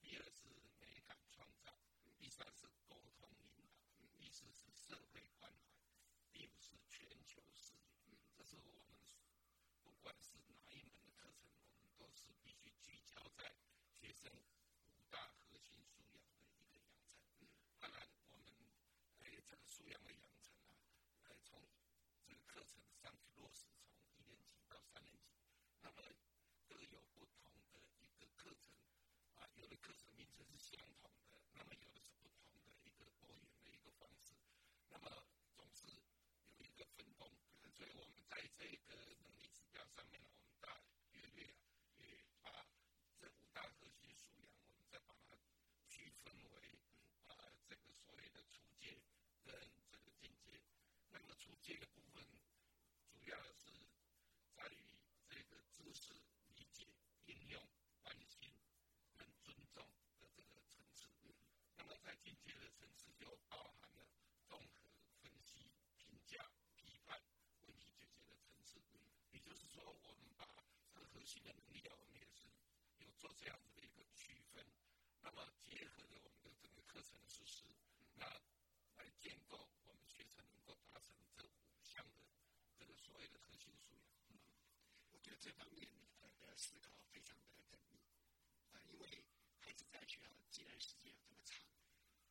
[0.00, 0.48] 第二是
[0.80, 1.70] 美感创造，
[2.18, 3.70] 第三是沟通引导，
[4.18, 5.78] 第四是社会关怀，
[6.32, 7.86] 第五是全球视野。
[8.10, 8.98] 嗯，这是我们
[9.84, 13.54] 不管是哪一门的课程，我们都是必须聚焦在
[13.94, 14.28] 学生。
[14.32, 17.22] 五大核心素养的一个养成。
[17.38, 17.46] 嗯，
[17.78, 18.52] 当然我们
[19.20, 20.74] 诶这个素养的养成啊，
[21.28, 21.62] 呃从
[22.26, 25.38] 这个课程上去落实，从一年级到三年级，
[25.80, 26.02] 那么
[26.66, 28.70] 各有不同的一个课程
[29.38, 34.34] 啊，有的课程名称是相同的，那么有的是不同的一个多元的一个方式，
[34.88, 35.24] 那么
[35.56, 35.86] 总是
[36.46, 37.28] 有一个分工，
[37.76, 40.80] 所以我们在这个能力指标上面呢，我们大
[41.12, 41.56] 约略啊，
[41.98, 42.66] 也把
[43.18, 45.36] 这五大核心素养，我们再把它
[45.88, 46.78] 区分为
[47.26, 47.34] 啊
[47.66, 49.00] 这个所谓的初阶
[49.42, 49.54] 跟
[49.90, 50.60] 这个进阶。
[51.10, 52.24] 那么初阶的部分，
[53.10, 53.66] 主要是
[54.54, 54.98] 在于
[55.28, 56.14] 这个知识
[56.46, 56.86] 理解、
[57.26, 57.68] 应用、
[58.02, 58.50] 关心
[59.16, 59.84] 跟尊重
[60.20, 61.08] 的这个层次。
[61.76, 64.06] 那么在进阶的层次，就包含了
[64.46, 64.88] 综合
[65.22, 66.38] 分析、评价、
[66.76, 67.20] 批判、
[67.62, 68.80] 问题解决的层次。
[69.30, 70.46] 也就是说，我们把
[70.92, 72.44] 这个核心的能力啊，我们也是
[72.98, 74.64] 有做这样子的一个区分。
[75.20, 77.64] 那么结合着我们的整个课程的实施，
[78.14, 78.24] 那
[78.96, 82.16] 来建构我们学生能够达成这五项的
[82.78, 84.02] 这个所谓的核心素养。
[84.28, 84.40] 嗯，
[85.12, 85.86] 我觉得这方面
[86.22, 88.00] 你的思考非常的缜密
[88.72, 89.24] 啊，因为
[89.58, 91.60] 孩子在学校既然时间这么长，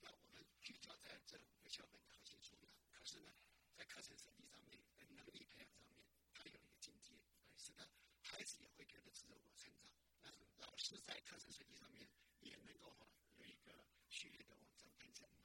[0.02, 3.32] 那我们聚焦在这五个校本的核心素养，可是呢，
[3.78, 7.14] 在课程设计上面、能力培养上面，它有一个境界，
[7.56, 7.88] 使得
[8.24, 9.88] 孩子也会觉得自我成长。
[10.22, 12.96] 但是老师在课程设计上面也能够
[13.38, 15.40] 有一个序列的网站编程啊，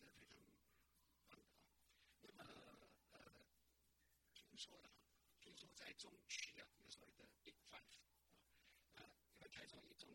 [0.00, 0.56] 这非常棒的
[1.28, 1.38] 啊。
[2.20, 2.44] 那么
[3.10, 3.46] 呃，
[4.34, 4.92] 听说的啊，
[5.40, 7.80] 听说在中区的，有所谓的典范
[8.94, 10.08] 啊，因为开创一中，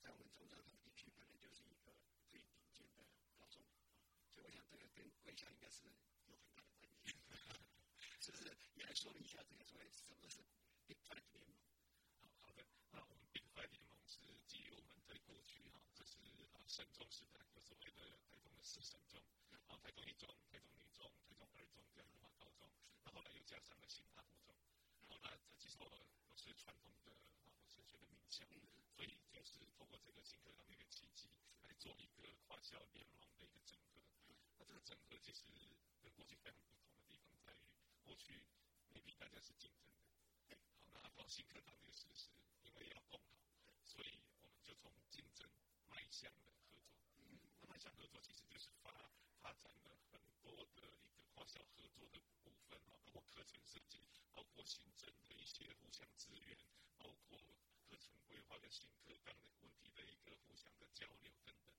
[0.00, 1.96] 在我们中专考地区可能就是一个
[2.28, 3.04] 最顶尖的
[3.38, 3.62] 高中。
[4.32, 5.84] 所以我想这个跟贵校应该是
[6.26, 7.16] 有很大的关系。
[8.20, 10.44] 是不是也来说一下这个所谓，什么是
[10.86, 11.49] 典范里面？
[16.80, 19.20] 省中时代有所谓的台中的四省中，
[19.68, 22.72] 啊台中一中、台中一中、台中二中这样的话高中，
[23.04, 24.56] 那后来又加上了新大附中，
[24.96, 25.84] 然后呢这几所
[26.24, 27.12] 都是传统的
[27.44, 28.46] 啊升学的名校，
[28.96, 31.28] 所以就是通过这个新课堂的一个契机
[31.60, 34.00] 来做一个跨校联盟的一个整合。
[34.56, 35.44] 那这个整合其实
[36.00, 37.60] 跟过去非常不同的地方在于，
[38.04, 38.40] 过去
[38.88, 39.84] maybe 大家是竞争
[40.48, 40.56] 的，好，
[40.88, 42.30] 那到新课堂这个事实，
[42.62, 43.20] 因为要共
[43.66, 45.46] 好，所以我们就从竞争
[45.90, 46.69] 迈向了。
[47.80, 48.92] 向合作其实就是发
[49.40, 56.58] 发展了很多的一个跨校合作的部分啊，包括课程设计，包括行政的一些互相支援，
[56.98, 57.40] 包括
[57.88, 61.72] 课程规划跟新课纲的问题的一个互相的交流等等。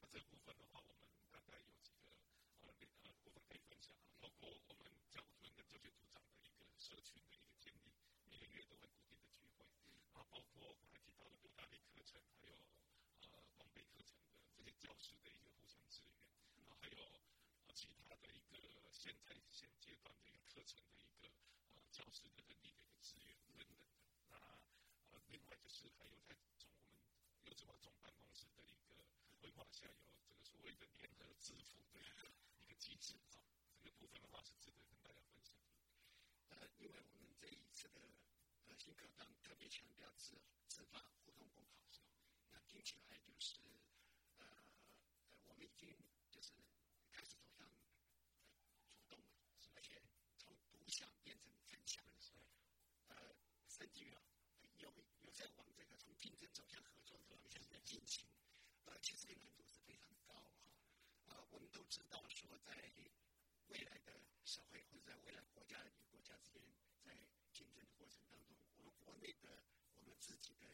[0.00, 2.10] 那这部分的话，我们大概有几个
[2.66, 7.94] 呃呃部分可以分享啊，包括我们教务主任跟教学组长的一个社群的一个建立，
[8.26, 9.64] 每个月都会固定的聚会，
[10.18, 12.58] 啊，包括刚才提到的六大类课程，还有
[13.22, 15.43] 呃光背课程的这些教师的一些，
[16.84, 21.28] 还有啊其他的一个现在现阶段的一个课程的一个
[21.72, 23.88] 啊教师的人力的一个资源等等的。
[24.28, 24.36] 那
[25.16, 27.00] 呃另外就是还有在从我们
[27.44, 29.00] 优质化总办公室的一个
[29.40, 32.28] 规划下，有这个所谓的联合支付的一个
[32.60, 33.40] 一个机制啊，
[33.80, 35.72] 这个部分的话是值得跟大家分享的。
[36.50, 38.02] 呃，因为我们这一次的
[38.66, 40.36] 呃新课纲特别强调自
[40.68, 42.12] 自发互动共考，是吧？
[42.52, 43.56] 那听起来就是
[44.36, 44.46] 呃呃，
[45.46, 45.96] 我们已经
[46.44, 46.52] 是
[47.10, 47.66] 开始走向
[48.90, 49.26] 主动了，
[49.72, 50.02] 而且
[50.36, 52.44] 从独享变成分享的时候，
[53.08, 53.34] 呃，
[53.66, 54.22] 甚至于啊，
[54.76, 54.92] 有
[55.22, 58.26] 有在往这个从竞争走向合作的方向在进行，
[58.84, 60.68] 呃，其实这个难度是非常高哈。
[61.28, 62.92] 啊，我们都知道说在
[63.68, 66.62] 未来的社会或者在未来国家与国家之间
[67.02, 67.16] 在
[67.52, 69.64] 竞争的过程当中，我们国内的
[69.94, 70.68] 我们自己的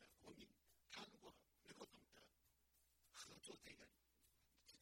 [0.00, 0.48] 呃国民，
[0.90, 2.26] 他如果能够懂得
[3.12, 3.88] 合作这个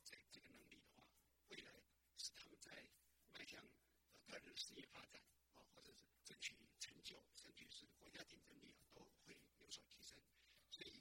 [0.04, 1.04] 这这个能力的话，
[1.48, 1.70] 未来
[2.16, 2.88] 使他们在
[3.32, 3.62] 迈向
[4.26, 5.22] 呃个人事业发展
[5.54, 10.20] 啊，或者是争取成就，甚至是国家竞争力啊，都会有所提升。
[10.70, 10.92] 所以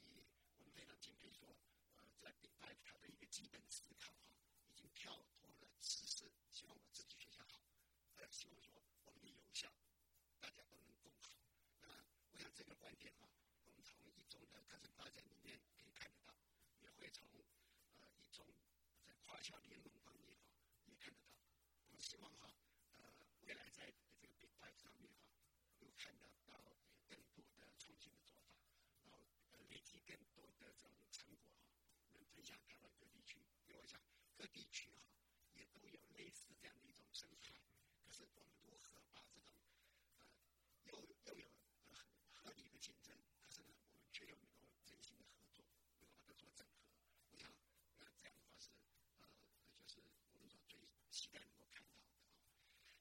[0.56, 1.54] 我们非常敬佩说，
[1.96, 4.32] 呃，在 Big Five 它的一个基本思考哈、
[4.66, 7.60] 已经跳脱了只是希望我自己学校好，
[8.16, 9.70] 而希望说我们的有效
[10.40, 11.36] 大家都能共好。
[11.82, 11.88] 那
[12.32, 13.28] 我想这个观点哈、
[13.66, 16.34] 我们从一中的课程发展里面可以看得到，
[16.80, 17.28] 也会从
[17.98, 18.46] 呃一中
[19.04, 20.48] 在跨校联盟方面哈、
[20.86, 21.36] 也看得到。
[21.88, 22.50] 我们希望哈、
[22.96, 23.90] 呃未来在
[24.20, 25.26] 这个 Big Five 上面哈、
[25.80, 26.76] 有看得到
[27.08, 28.54] 更多的创新的做法，
[29.02, 31.74] 然后呃累积更多的这种成果哈、
[32.12, 33.38] 能分享台湾各地区。
[33.66, 34.00] 因为我想
[34.40, 35.04] 各地区哈、
[35.52, 37.52] 也都有类似这样的一种生态，
[38.06, 39.52] 可是我们如何把这种
[40.16, 40.24] 呃
[40.84, 40.94] 又
[41.26, 41.46] 又有
[41.84, 46.88] 呃很合理的竞争，可是呢我们却又能够真心的合作，能够把它做整合。
[47.32, 47.52] 我想
[47.98, 48.70] 那这样的话是
[49.18, 49.28] 呃
[49.76, 50.00] 就是
[50.32, 50.80] 我们说最
[51.10, 52.24] 期待能够看到的啊。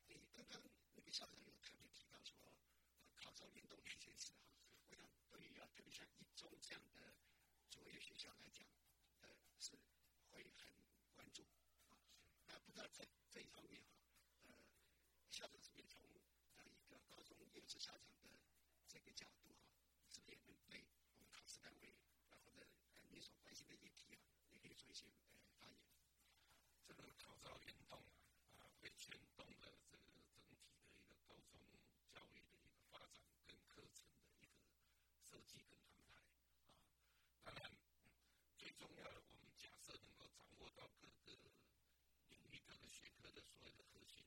[0.10, 0.62] 诶，刚刚
[0.94, 4.52] 那个校长有特别提到说，呃，考招联动那件事哈，
[4.90, 7.16] 我想对于啊，特别像一中这样的
[7.70, 8.68] 卓越学校来讲，
[9.22, 9.72] 呃，是
[10.30, 10.74] 会很
[11.14, 11.44] 关注
[11.88, 11.98] 啊。
[12.48, 14.00] 那不知道在这一方面哈，
[14.48, 14.56] 呃，
[15.30, 16.04] 校长这边从
[16.58, 18.30] 呃一个高中优质校长的
[18.88, 21.94] 这个角度哈，这边能对我们考试单位
[22.30, 24.22] 啊或者呃你所关心的议题啊，
[24.52, 25.80] 也可以做一些呃发言？
[26.86, 28.00] 这个号召运动，
[28.58, 31.60] 啊，会牵动了这个整体的一个高中
[32.10, 34.58] 教育的一个发展跟课程的一个
[35.22, 36.26] 设计跟安排啊。
[37.44, 37.72] 当然，
[38.58, 41.50] 最重要的，我们假设能够掌握到各个
[42.30, 44.26] 领域、各个学科的所有的核心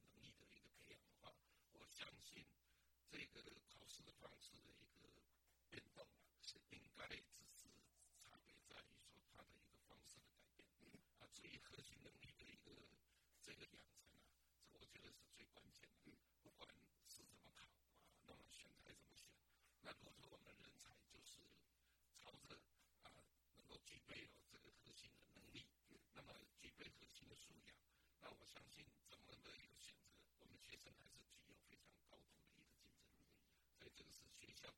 [0.00, 1.34] 能力的一个培养的话，
[1.72, 2.44] 我相信
[3.10, 5.08] 这个考试的方式的一个
[5.70, 7.68] 变动啊，是应该只是
[8.22, 10.92] 差别在于说它的一个方式的改变。
[11.18, 12.70] 啊，至于核心能力的一个
[13.42, 16.12] 这个养成啊，这我觉得是最关键的。
[16.42, 16.68] 不管
[17.06, 19.26] 是怎么考啊，那么选材怎么选，
[19.82, 21.40] 那如果说我们人才就是
[22.20, 22.54] 朝着
[23.02, 23.10] 啊
[23.56, 25.64] 能够具备有这个核心的能力，
[26.14, 26.32] 那么，
[28.24, 33.20] 那我相信怎么的一个选择，我们学生还是具有非常高度的一个竞争力。
[33.76, 34.72] 所以这个是学校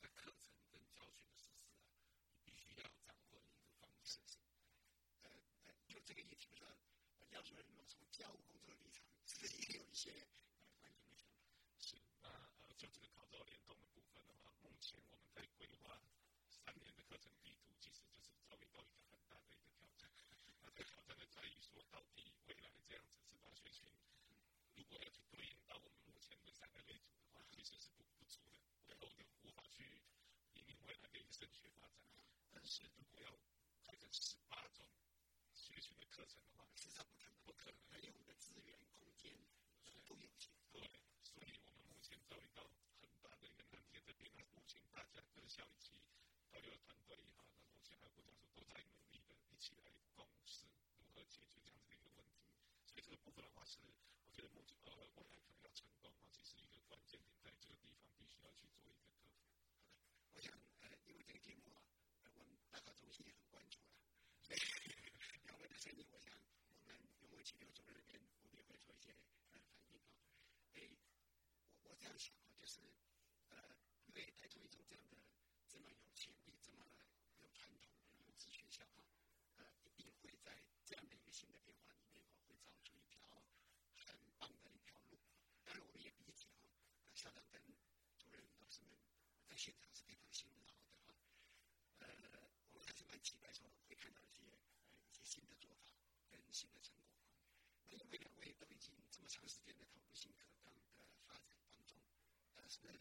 [0.00, 2.00] 在课程跟教学的实施啊，
[2.48, 4.16] 你必须要掌握的一个方式。
[4.24, 4.40] 是
[5.20, 5.28] 呃
[5.68, 6.72] 呃，就这个议题，不知道
[7.20, 10.08] 呃要主任如果从教务工作的立场，是不是也有一些
[10.56, 11.52] 呃关键的想法？
[11.78, 12.28] 是，那
[12.64, 16.00] 呃，就这个考照联动的部分的话，目前我们在规划
[16.48, 19.07] 三年的课程地图，其实就是稍微到一点。
[20.84, 23.90] 挑战的，在于说，到底未来这样子是大学群，
[24.76, 28.40] 如果要去对应到我们目前的三个类组的话，其实是不不足
[28.86, 30.02] 的，不够的，无法去
[30.54, 31.98] 引领未来的一个升学发展。
[32.52, 33.30] 但是如果要
[33.86, 34.86] 开成十八种
[35.54, 39.32] 学群的课程的话，实际上不可能，不可能，还有我们的资源空间
[39.84, 40.52] 都有限。
[40.72, 40.80] 对，
[41.22, 42.62] 所以我们目前遭遇到
[43.00, 44.30] 很大的一个难题这边。
[44.36, 45.98] 那目前大家各校以及
[46.50, 50.66] 导游的团队也好，那目前还有国家署都在努力的一起来共识
[50.98, 52.26] 如何解决这样子的一个问
[52.86, 53.07] 题。
[53.18, 53.78] 所以这个部分的话是，
[54.26, 59.42] 我觉得目前呃未来可能要成功啊，其实一个关键点在这个地方必须要去做一个克服。
[59.50, 61.82] 好的，我想呃因为这个节目啊，
[62.36, 63.90] 我们大考中心也很关注了，
[65.46, 66.32] 两位的声音，我想
[66.78, 69.10] 我们永文启流主任那边我们也会做一些
[69.52, 70.14] 呃反应啊。
[70.74, 70.96] 诶，
[71.82, 72.80] 我我这样想啊，就是
[73.48, 73.56] 呃
[74.06, 75.16] 因为台中一中这样的
[75.66, 76.86] 这么有潜力、这么
[77.40, 79.02] 有传统的优质学校哈，
[79.56, 83.26] 呃一定会在这样的一个新的变化里面哦，会找出一条
[83.94, 85.18] 很棒的一条路。
[85.64, 86.68] 当然我们也理解哈，
[87.14, 87.60] 校长跟
[88.16, 88.96] 主任老师们
[89.46, 91.18] 在现场是非常辛劳的哈。
[91.98, 92.06] 呃，
[92.70, 94.54] 我们还是蛮期待说会看到一些
[94.86, 95.90] 呃一些新的做法
[96.30, 97.18] 跟新的成果。
[97.88, 101.98] 那因为两位都已经这么长时间的投入新课纲的发展当中，
[102.54, 102.94] 呃，是不是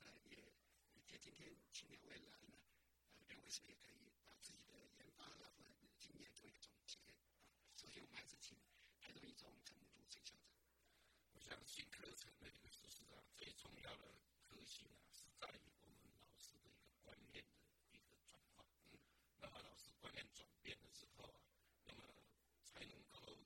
[0.00, 0.52] 呃也
[1.06, 2.58] 也今天请两位来呢？
[3.14, 7.22] 呃，两位是不是也可以把自己的研发啦或者经验做一个总结啊？
[7.76, 8.58] 首先我们还是请
[8.98, 10.58] 台中一中陈木柱陈校长。
[11.34, 18.66] 我想新课程的一个实施啊，最重要的核心啊，是在于我们老师的一个观念的一个转化。
[18.90, 18.98] 嗯，
[19.38, 21.40] 那么老师观念转变了之后啊，
[21.86, 22.02] 那么
[22.64, 23.38] 才能够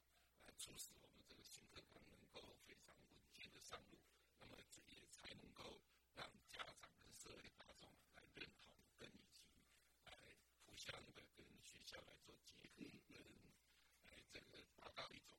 [0.47, 3.99] 来促使我们这个新课纲能够非常稳健的上路。
[4.41, 5.81] 那么这也才能够
[6.15, 9.47] 让家长跟社会大众来认同，跟以及
[10.03, 10.13] 来
[10.65, 13.23] 互相的跟学校来做结合，跟
[14.03, 15.39] 来这个达到一种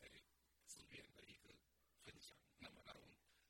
[0.00, 0.24] 诶
[0.66, 1.54] 资源的一个
[2.04, 2.96] 分享，那么让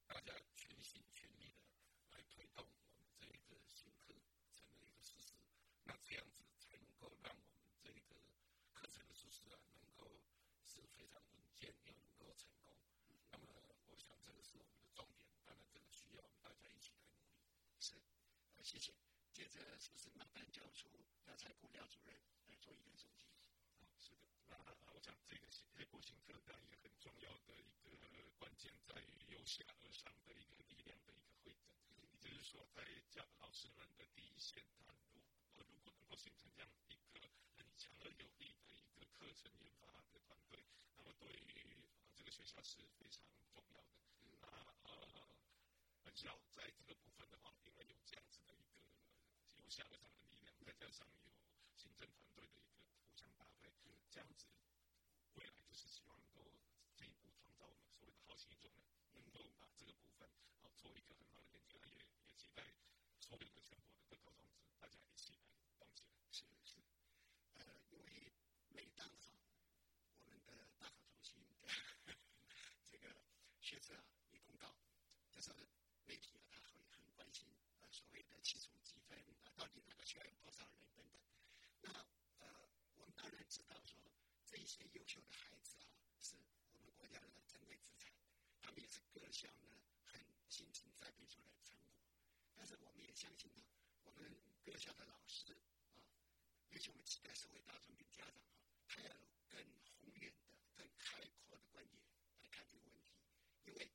[0.06, 1.66] 大家全心全力的
[2.10, 4.14] 来推动我们这一个新课
[4.54, 5.34] 程的一个实施，
[5.84, 8.22] 那这样子才能够让我们这个
[8.72, 10.22] 课程的实施啊，能够
[10.64, 12.74] 是非常稳健又能够成功。
[13.30, 13.44] 那么
[13.86, 17.36] 我想这个是我们的重点，当然这个需要我们大家一起来努力。
[17.80, 17.94] 是，
[18.55, 18.92] 呃，谢谢。
[19.32, 20.90] 接着是不是麻烦教出
[21.24, 23.30] 廖才顾廖主任来做一个总结？
[23.78, 24.58] 啊，是的，那
[24.92, 31.62] 我想这个是黑国新课纲一个很重要的一个关键，在于由下而上的一个力量的一个会诊。
[31.94, 35.22] 也就是说，在教老师们的第一线，他如
[35.54, 37.20] 呃如果能够形成这样一个
[37.54, 40.58] 很强而有力的一个课程研发的团队，
[40.96, 41.86] 那么对于
[42.16, 43.22] 这个学校是非常
[43.54, 44.15] 重要的。
[46.16, 48.80] 那呃，本校在这个部分的话，因为有这样子的一个
[49.58, 51.28] 有下而上的力量，再加上有
[51.76, 53.70] 行政团队的一个互相搭配，
[54.10, 54.46] 这样子
[55.34, 56.40] 未来就是希望能够
[56.96, 60.26] 进一步创造我们所谓的好行一中人，能够把这个部分
[60.62, 62.64] 好做一个很好的连接，也也期待
[63.20, 65.38] 所有的全国的各高中子大家一起来
[65.78, 66.10] 动起来。
[66.32, 66.80] 是是，
[67.52, 67.60] 呃，
[67.90, 68.32] 因为
[68.70, 69.36] 每当哈
[70.16, 71.68] 我们的大考中心的
[72.88, 73.14] 这个
[73.60, 74.74] 学者啊一公告，
[75.30, 75.52] 就是
[76.06, 77.46] 媒体啊他会很关心
[77.80, 81.18] 呃所谓的期中积分啊到底哪个学校有多少人等等。
[81.80, 81.88] 那
[82.44, 83.96] 呃我们当然知道说
[84.44, 85.88] 这一些优秀的孩子啊
[86.20, 86.36] 是
[86.72, 88.12] 我们国家的珍贵资产，
[88.60, 90.20] 他们也是各校呢很
[90.50, 91.96] 辛勤栽培出来的成果。
[92.54, 93.62] 但是我们也相信呢，
[94.02, 94.30] 我们
[94.62, 95.56] 各校的老师啊，
[96.68, 98.44] 尤其我们期待社会大众跟家啊，
[98.86, 99.64] 他要有更
[99.96, 102.02] 宏远的、更开阔的观点
[102.42, 103.14] 来看这个问题。
[103.64, 103.90] 因为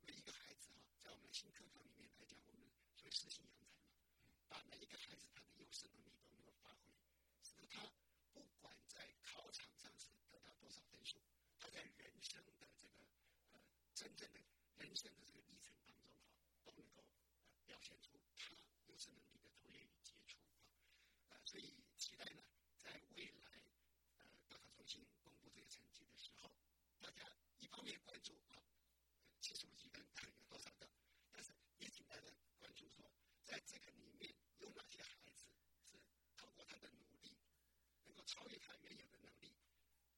[0.00, 3.92] 每一个孩子哈、在我们的新课纲里面来讲，我们所谓适性扬才嘛，
[4.48, 6.92] 把每一个孩子他的优势能力都能够发挥，
[7.42, 7.90] 使得他
[8.32, 11.18] 不管在考场上是得到多少分数，
[11.58, 12.88] 他在人生的这个
[13.52, 13.60] 呃
[14.02, 14.40] 真正的
[14.78, 16.26] 人生的这个历程当中哈、
[16.64, 17.06] 都能够
[17.64, 18.50] 表现出他
[18.88, 20.40] 优势能力的卓越与杰出
[21.28, 22.42] 啊，呃，所以期待呢，
[22.76, 23.62] 在未来
[24.18, 26.50] 呃高考中心公布这个成绩的时候，
[26.98, 27.22] 大家
[27.60, 28.58] 一方面关注啊，
[29.40, 30.90] 七十五积分有多少个，
[31.30, 32.22] 但是也请大家
[32.58, 33.08] 关注说，
[33.44, 35.46] 在这个里面有哪些孩子
[35.86, 36.02] 是
[36.36, 37.38] 通过他的努力，
[38.02, 39.54] 能够超越他原有的能力，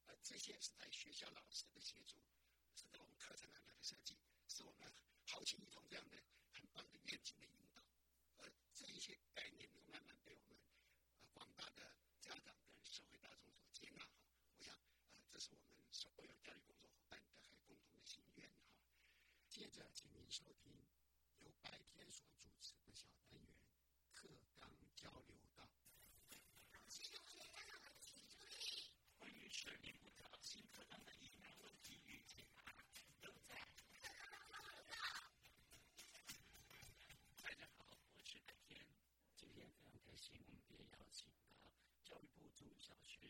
[0.06, 2.16] 啊这些是在学校老师的协助，
[2.74, 3.13] 是在我们
[3.84, 4.16] 设计，
[4.48, 4.90] 是我们
[5.26, 6.16] 豪情一统这样的
[6.52, 7.82] 很棒的愿景的引导，
[8.38, 10.56] 而这一些概念能慢慢被我们
[11.34, 14.24] 广大的家长跟社会大众所接纳哈，
[14.56, 14.80] 我想啊
[15.30, 18.72] 这是我们所有教育工作伙伴的还共同的心愿哈。
[19.50, 20.72] 接着，请您收听
[21.40, 23.54] 由白天所主持的小单元
[24.14, 24.26] 课
[24.60, 25.68] 纲交流道。
[29.18, 32.62] 关于十二年五条新课纲的疑难问题与解答，
[33.20, 33.54] 都在
[34.02, 34.96] 课纲交流道。
[37.42, 37.84] 大家好，
[38.16, 38.84] 我是白天。
[39.36, 41.70] 今天非常开心，我们也邀请到
[42.04, 42.68] 教育部中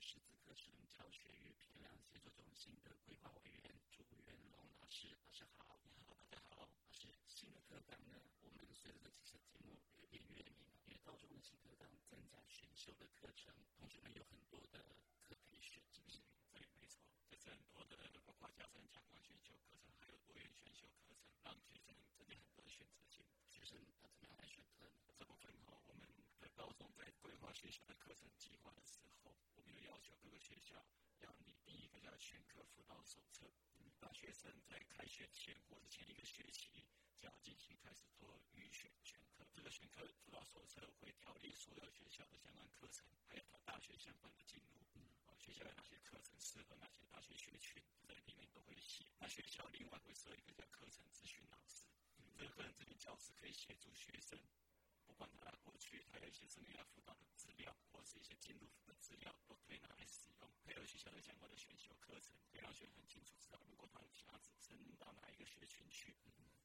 [0.05, 5.09] 小学识字课程教学与评量协作中心的规划委员朱元龙老师。
[5.17, 6.69] 老师好，你好，大家好。
[6.69, 13.49] 老师，新的课纲呢，我们随着这些节目越变越明了，因为高中的新课纲增加选修的课程，
[13.79, 14.77] 同学们有很多的
[15.25, 16.21] 课可以选，是不是？
[16.53, 17.01] 对，没错，
[17.31, 17.97] 这是很多的
[18.27, 23.25] 包括加深加广选修课程，还有多元选修课程，让学生增加很多的选择性。
[23.49, 25.01] 学生要怎么样来选课呢？
[25.17, 26.05] 这部分哈，我们
[26.45, 30.85] 的高中在规划学校的课程计划的时候，我们有要求各个学校
[31.21, 31.55] 要拟
[32.25, 33.45] 选课辅导手册，
[34.01, 36.71] 大学生在开学前或者前一个学期
[37.21, 39.45] 就要进行开始做预选选课。
[39.53, 44.81] 这个选课辅导手册会条列所有学校的相关课程，还有它大学相关的进入。
[45.27, 49.05] 哦，学校有哪些课程适合哪些大学学群，在里面都会写。
[49.19, 51.85] 那学校另外会设一个叫课程咨询老师，
[52.39, 54.41] 这个课程咨询教师可以协助学生。
[55.05, 66.17] 不管他过去他有一些生涯辅导的资料，或是一些进入的资料，都可以拿来使用，配合学校的相关的选修课程，可以让学生很清楚知道，如果他想要升到哪一个学群去，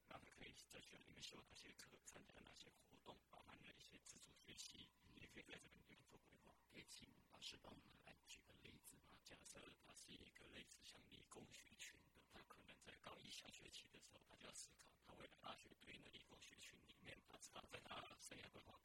[0.08, 4.88] 那他可以在学校里面修哪些课，参加哪些活动，包含了一些自主学习，
[5.20, 6.56] 也可以在这个里面做规划。
[6.72, 9.20] 可以请老师帮我们来举个例子吗？
[9.26, 18.79] 假设他是一个类似像理工学群的，他可能在高一下学期的时候，他就要思考，他未来大学对应的理工学群里面，他知道在他生涯规划，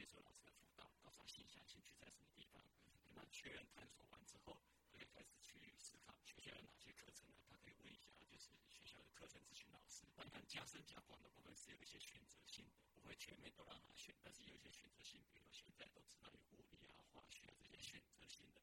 [0.00, 2.64] 接受老师的辅导，告诉他心想兴趣在什么地方，
[3.04, 4.56] 跟他确认探索完之后，
[4.88, 7.36] 可以开始去思考学校有哪些课程呢？
[7.50, 10.06] 他可以问一下，就是学校的课程咨询老师。
[10.16, 18.62] 当然，加深加广的部分是有一些选择性的，不会全面都让他选，但是有一些选择性，比如现在都知道有物理啊、化学啊这些选择性的。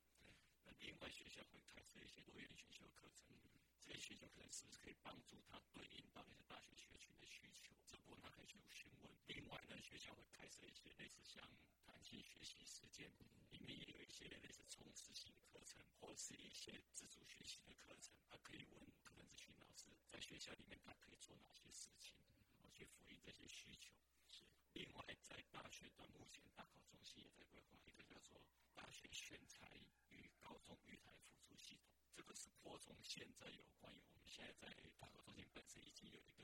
[0.79, 3.35] 另外学校会开设一些多元选修课程，
[3.81, 7.73] 这些学校课程是不是可以帮助他对应到那些大学学群的需求？
[7.85, 9.11] 这部分他可以去询问。
[9.27, 11.43] 另外呢，学校会开设一些类似像
[11.85, 13.11] 弹性学习时间，
[13.51, 18.13] 里面也有一些类似充实性的课程，或是一些自主学习的课程。
[18.27, 22.15] 他可以问课程咨询老师，在学校里面他可以做哪些事情，
[22.61, 23.91] 我去回应这些需求。
[24.29, 24.43] 是。
[24.73, 28.41] 另外，在大学端，目前大考中心也在规划一个叫做
[28.75, 31.93] 大学选材与高中育才辅助系统。
[32.15, 36.43] 这个是扩充现在有关于我们现在在大考中心本身已经有一个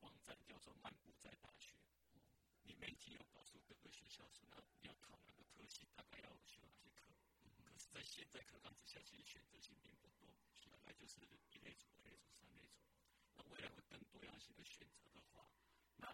[0.00, 1.74] 网站叫做“漫步在大学”，
[2.64, 7.12] 里面已经有告诉各个学校说，那你要考哪个科系，大概要修哪些课。
[7.64, 10.28] 可是，在现在课纲之下，其实选择性并不多，
[10.70, 11.20] 本来就是
[11.50, 12.80] 一类组、二类组、三类组。
[13.34, 15.46] 那未来会更多样性的选择的话，
[15.96, 16.08] 那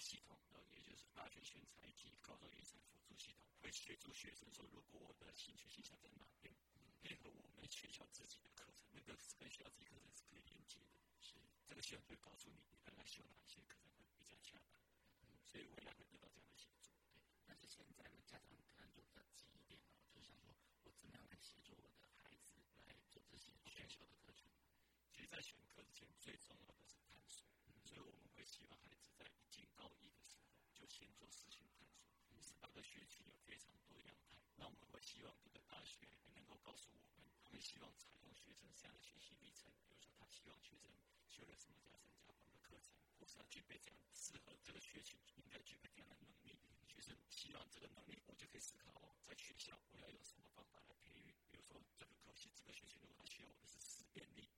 [0.00, 6.54] 系统，呃，也就是大学选材及高中育才辅助系统，会协助学生说，如果我的兴趣倾向在哪边，
[7.02, 10.96] 配合我们学校自己的课程，那个是跟学校自己课程是可以连接的。
[11.20, 11.36] 是，
[11.68, 14.74] 这个系统就会告诉你，你大概修哪些课程会比较恰当。
[15.44, 16.92] 所以未来会得到这样的协助。
[17.12, 20.48] 对，但是现在呢，家长可能就比较急一点哦，就想说
[20.84, 24.48] 我怎么样来协助我的孩子来做这些选修的课程。
[25.12, 27.44] 其实，在选课之前，最重要的是探索。
[27.84, 28.99] 所以我们会希望孩子
[31.00, 32.04] 先做事情探索。
[32.44, 36.04] 十八个学期有非常多样态，那我们会希望各个大学
[36.36, 39.72] 能够告诉我们，他们希望采用学生这样的学习历程。
[39.80, 40.92] 比如说，他希望学生
[41.32, 46.60] 修了什么加深加广的课程，或是要具备这样适合这个学习应该具备这样的能力。
[46.84, 51.32] 学生希望这个能力，我就可以思考哦，在学校我要用什么方法来培育。
[51.48, 54.52] 比如说，这个科系这个学期如果他需要我的是思辨力，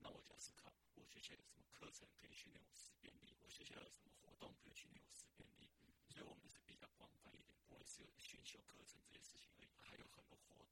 [0.00, 3.36] 那我就要思考，我学校有什么课程可以训练我思辨力？
[3.40, 5.70] 我学校有什么活动可以训练我思辨力？
[6.10, 10.64] 所以我们是比较广泛一点，不会只有选修课程这些事情而已，还有很多活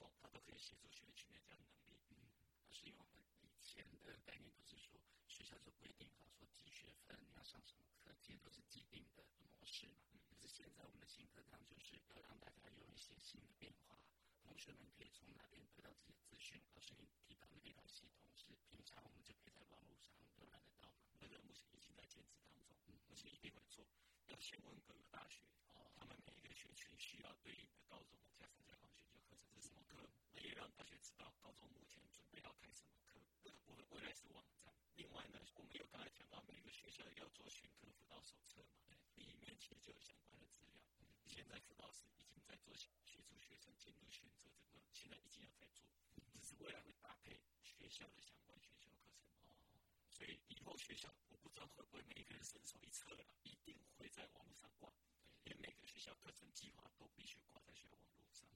[0.62, 1.98] 协助学生训练这样的能力。
[2.14, 2.30] 嗯，
[2.62, 9.26] 那是因为我们以前的概念都是说，学校就规定好说几学分你要上什么课，这些都是既定的
[9.58, 9.98] 模式嘛。
[10.14, 13.98] 嗯，可是现在我们的新课纲就是要让大家有一些新的变化，
[14.46, 16.62] 同学们可以从哪边得到这些资讯？
[16.70, 21.10] 老师您提到的那套系统是平常我们就可以在网络上浏览得到吗？
[21.18, 23.82] 那个目前已经在建制当中，嗯，而且一定会做。
[24.28, 25.42] 要先问各个大学，
[25.74, 33.18] 哦，他们每一个学群需要对应的高中加上加广选修课程是什么课，那也让大学知道高中目前准备要开什么课。
[33.42, 34.72] 这个部分未来是网站。
[34.94, 40.78] 另外呢，我们有刚才讲到每个学校要做选课辅导手册嘛，里面其实就有相关的资料。
[41.26, 42.86] 现在辅导师已经在做协
[43.26, 45.84] 助学生进入选择这个，现在已经要在做，
[46.30, 49.34] 只是未来会搭配学校的相关选修课程。
[49.42, 49.66] 哦，
[50.12, 54.94] 所以以后学校我不知道会不会每个人伸手一测了，一定会在网络上挂，
[55.42, 58.46] 因为每个学校课程计划都必须挂在学校网络上，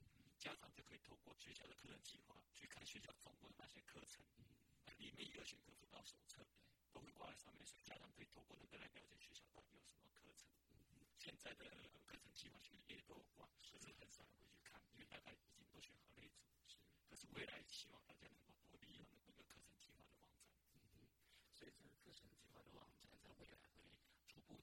[0.46, 4.22] 家长就可以透过学校的课程计划去看学校总共的那些课程，
[4.96, 6.46] 里面也有选课辅导手册，
[6.92, 10.46] 都会挂在上面，所以家长可以透过那个来了解学校到底有什么课程。
[11.18, 11.66] 现在的
[12.06, 16.46] 课程计划其实也都挂，可是很少人会去看，因为大概已经都选好了一组。
[16.68, 16.78] 是，
[17.10, 20.46] 可是未来希望大家能够多利用那个课程计划的网站。
[20.78, 21.10] 嗯，
[21.50, 23.82] 所以这个课程计划的网站在未来会
[24.28, 24.62] 逐步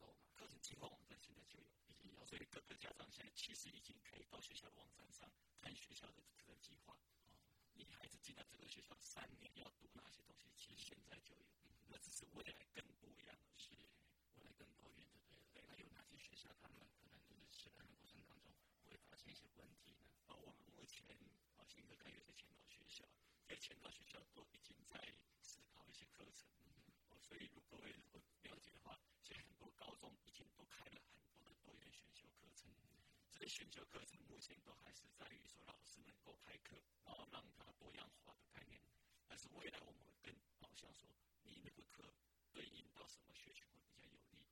[0.00, 0.16] 的来建构嘛？
[0.34, 5.30] 课程计划网站现在就有，已经有，所以各个家长现在其实已经可以到学校的网站上
[5.60, 6.96] 看学校的课程计划。
[7.24, 7.32] 哦，
[7.74, 11.46] 你孩子进到这个学校三年要读哪些东西，其实现在就有，
[11.88, 13.70] 那只是未来更不一样是。
[14.34, 15.46] 未来更多元就对了。
[15.52, 18.52] 对，那有哪些学校他们可能就是实战的过程当中
[18.84, 20.04] 会发现一些问题呢？
[20.26, 21.06] 呃，我们目前
[21.56, 23.08] 啊，新科刚有些前导学校，
[23.46, 25.00] 在前导学校都已经在
[25.40, 26.46] 思考一些课程。
[27.08, 32.68] 哦，所以如果各位如果了解的话，现在很多高中已经都开了很多的多元选修课程。
[33.48, 38.80] 选修课程目前都还是在于说老师能够开课，然后让它多样化的概念。
[39.26, 41.08] 但是未来我们会更好像说，
[41.42, 42.02] 你那个课
[42.52, 44.42] 对应到什么学群会比较有利，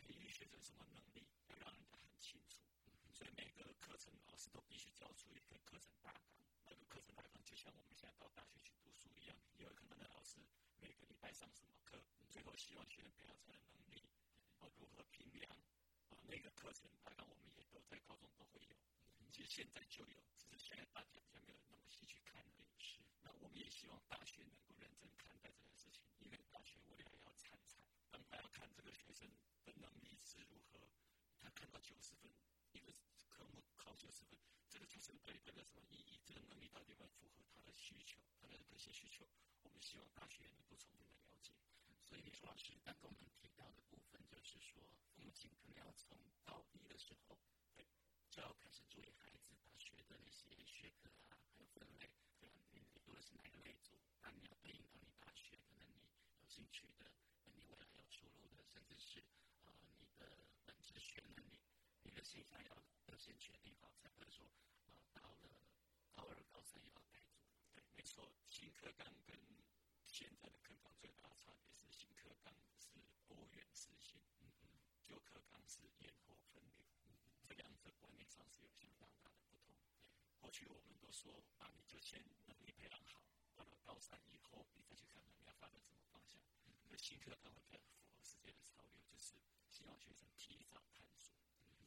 [0.00, 2.62] 培育学生什么能力，要让人家很清楚。
[3.12, 6.34] 所以每个课程老师都必须教出一个课程大纲。
[6.66, 10.38] 那个课程大纲就像我们现在到大学去读书一样，有可能的老师
[10.80, 14.02] 每个礼拜上什么课，最后希望学生培养出来的能力，
[14.58, 15.50] 啊如何评量，
[16.10, 18.76] 啊那个课程大纲我们也都在高中都会有。
[19.32, 22.70] 其实现在就有，只是现在大家比较没有那么细去看而已。
[22.78, 27.82] 是，那我们也希望大学能够认真看待这件事情，因为大学未来要参赛，
[28.12, 29.28] 当他要看这个学生
[29.64, 30.78] 的能力是如何，
[31.40, 32.30] 他看到九十分，
[32.70, 32.94] 一个
[33.28, 34.38] 科目考九十分，
[34.70, 36.20] 这个学生到底代表什么意义？
[36.24, 39.26] 这个能力到底有没有符合他的需求，他的这些需求？
[39.64, 41.50] 我们希望大学能够充分的了解。
[42.06, 44.80] 所以，说老师刚跟我们提到的部分，就是说，
[45.10, 47.36] 父母亲可能要从高一的时候，
[47.74, 47.86] 对，
[48.30, 52.54] 就要开始注意孩子他学的那些学科啊，还有分类，对吧？
[52.72, 53.94] 你读的是哪个类组？
[54.22, 57.10] 那你要对应到你大学，可能你有兴趣的，
[57.46, 59.24] 你未来要出路的，甚至是
[59.64, 61.58] 呃你的本职学能力，
[62.02, 64.46] 你的现象要要先确定好，才会说
[64.84, 65.48] 呃到了
[66.12, 67.40] 高二、高三要改组。
[67.72, 69.34] 对，没错，新课纲跟
[70.04, 72.90] 现在的课纲最大的差别是，新课纲是
[73.26, 74.68] 多元实性，嗯嗯，
[75.06, 76.84] 旧课纲是延后分流，
[77.48, 79.74] 这两者观念上是有相当大的不同。
[80.38, 83.22] 过去我们都说啊，你就先能力培养好，
[83.56, 86.40] 到了高三以后，你再去看看你要发展什么方向。
[86.88, 89.34] 那新课纲会更符合世界的潮流，就是
[89.70, 91.34] 希望学生提早探索，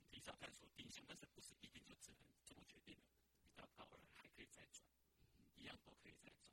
[0.09, 3.05] 提早探索定向，但是不是一定就只能这么决定了？
[3.45, 4.83] 你到高二还可以再转，
[5.55, 6.49] 一样都可以再转，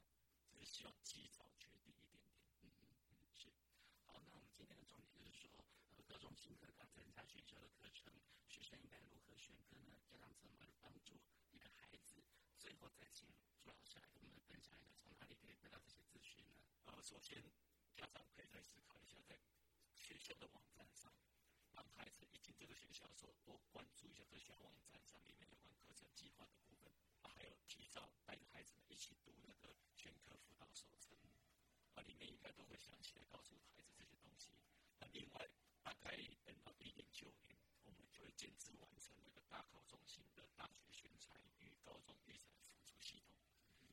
[0.46, 2.22] 只是希望及早决定一点点。
[2.60, 3.48] 嗯嗯嗯，是。
[4.04, 5.48] 好，那我们今天的重点就是说，
[5.88, 8.12] 呃，各种新课纲增加选修的课程，
[8.46, 9.96] 学生应该如何选课呢？
[10.06, 12.22] 家长怎么帮助你的孩子？
[12.58, 16.54] 最后再请朱老师来跟我们分享一下，从哪里可以得到这些资讯呢？
[16.84, 17.42] 呃，首先
[18.00, 19.36] 家长可以再思考一下，在
[19.98, 21.12] 学校的网站上，
[21.74, 26.90] 让孩子一进这个学校的时候，多关注一下这学校网站上里面有关课程计划的部分，
[27.28, 31.14] 还有提早带着孩子们一起读那个全科辅导手册，
[31.92, 34.48] 啊，里面应该都会详细的告诉孩子这些东西。
[34.98, 35.46] 那另外，
[35.82, 43.36] 大概等到一零九年，我们就会建制完成那个大考中心的大学选材与高中预赛辅助系统，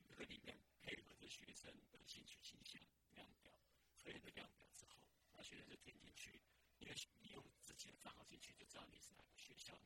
[0.08, 2.80] 这个里面配合着学生的兴趣倾向
[3.12, 3.52] 量表，
[3.98, 5.02] 所有的量表之后，
[5.36, 6.40] 那学生就填进去，
[6.78, 9.78] 因为你用自己的账号进去，就知道你是哪个学校，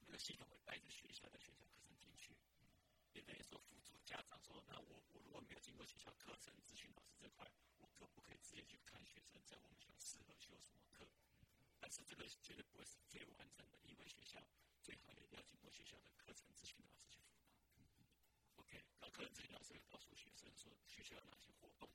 [0.00, 2.34] 那个系统会带着学校的学生课程进去，
[3.12, 7.46] 也等于说辅助家长说，那我我如果没有经过学校课程咨询老师这块，
[7.78, 11.06] 我可不可以直接去看学生在我们学校适合修什么课？
[11.78, 14.42] 但是这个绝对不会是最完整的，因为学校
[14.82, 17.52] 最好也要经过学校的课程咨询老师去辅导。
[18.56, 21.90] OK，那课程咨询老师会告诉学生说学校有哪些活动，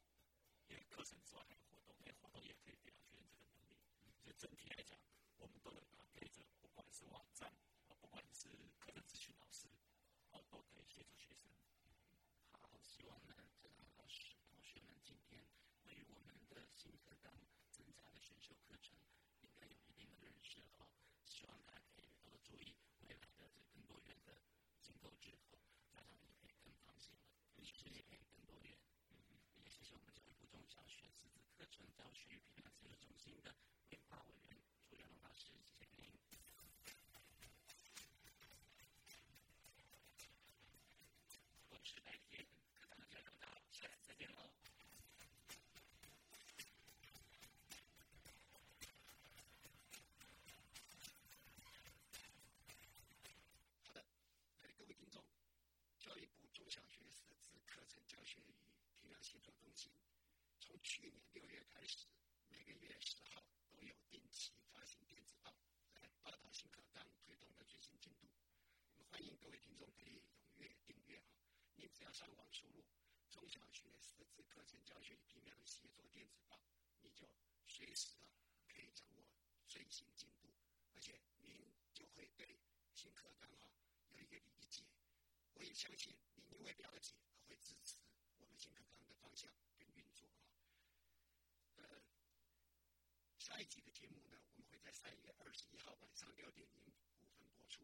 [0.68, 3.78] 因为课程之外还有活动，那活动也可以培养学生这个能力。
[4.20, 5.00] 所以整体来讲，
[5.38, 7.50] 我们都有搭配着，不管是网站
[7.88, 9.68] 啊，不管是课程咨询老师
[10.30, 11.50] 啊，都可以协助学生。
[12.52, 15.44] 好，希望呢，这两位老师同学们今天
[15.84, 17.34] 对于我们的新课纲
[17.72, 18.96] 增加的选修课程。
[19.42, 20.86] 应该有一定的认识哦，
[21.26, 24.38] 希望大家可以多多注意未来的这更多元的
[24.84, 25.58] 建构之后，
[25.90, 27.26] 家长也可以更放心了，
[27.64, 28.78] 学生也可以更多元。
[29.10, 29.18] 嗯，
[29.64, 33.56] 也谢谢我们教育部中小学师资课程教学与评量资源中心的
[33.90, 34.58] 规划委员
[34.90, 36.12] 朱元龙老师，谢谢您。
[41.70, 44.52] 我是白天，课堂就要到，下次再见喽。
[59.08, 59.90] 量协作中心，
[60.60, 62.08] 从去年六月开始，
[62.48, 63.44] 每个月十号
[63.76, 65.54] 都有定期发行电子报，
[65.96, 68.30] 来报道新课纲推动的最新进度。
[68.94, 70.24] 我们欢迎各位听众可以踊
[70.56, 71.36] 跃订阅哈，
[71.76, 72.86] 您只要上网输入
[73.30, 76.58] “中小学识字课程教学与批量协作电子报”，
[77.04, 77.28] 你就
[77.68, 78.32] 随时啊
[78.70, 79.28] 可以掌握
[79.68, 80.48] 最新进度，
[80.94, 82.62] 而且您就会对
[82.94, 83.70] 新课纲哈
[84.08, 84.86] 有一个理解。
[85.54, 87.98] 我也相信您因为了解而会支持
[88.38, 89.52] 我们新课纲的方向
[93.48, 96.92] 下一集的节目呢，我们会在三月二十一号晚上六点零五
[97.32, 97.82] 分播出，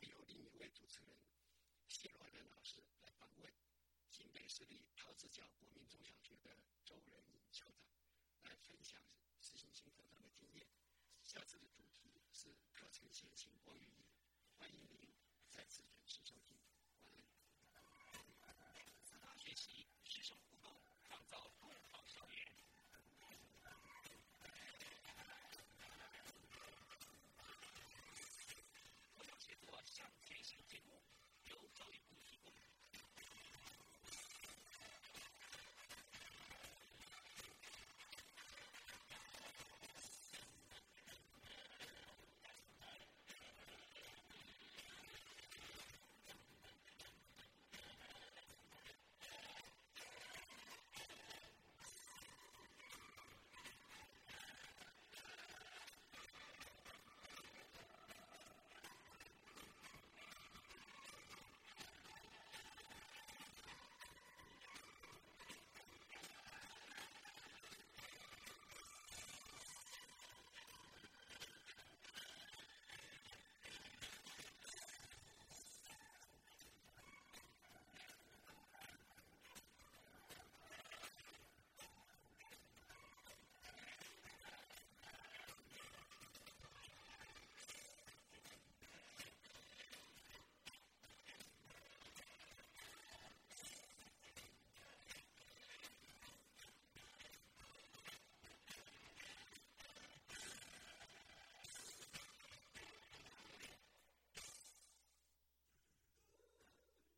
[0.00, 1.14] 会有另一位主持人
[1.86, 3.52] 谢若兰老师来访问
[4.08, 7.22] 新北市立桃子角国民中小学的周仁
[7.52, 7.86] 校长，
[8.44, 8.98] 来分享
[9.38, 10.66] 实行新课纲的经验。
[11.22, 14.02] 下次的主题是课程先行国语，
[14.56, 15.12] 欢迎您
[15.50, 16.56] 再次准时收听。
[18.40, 19.20] 晚安。
[19.20, 19.95] 大学习。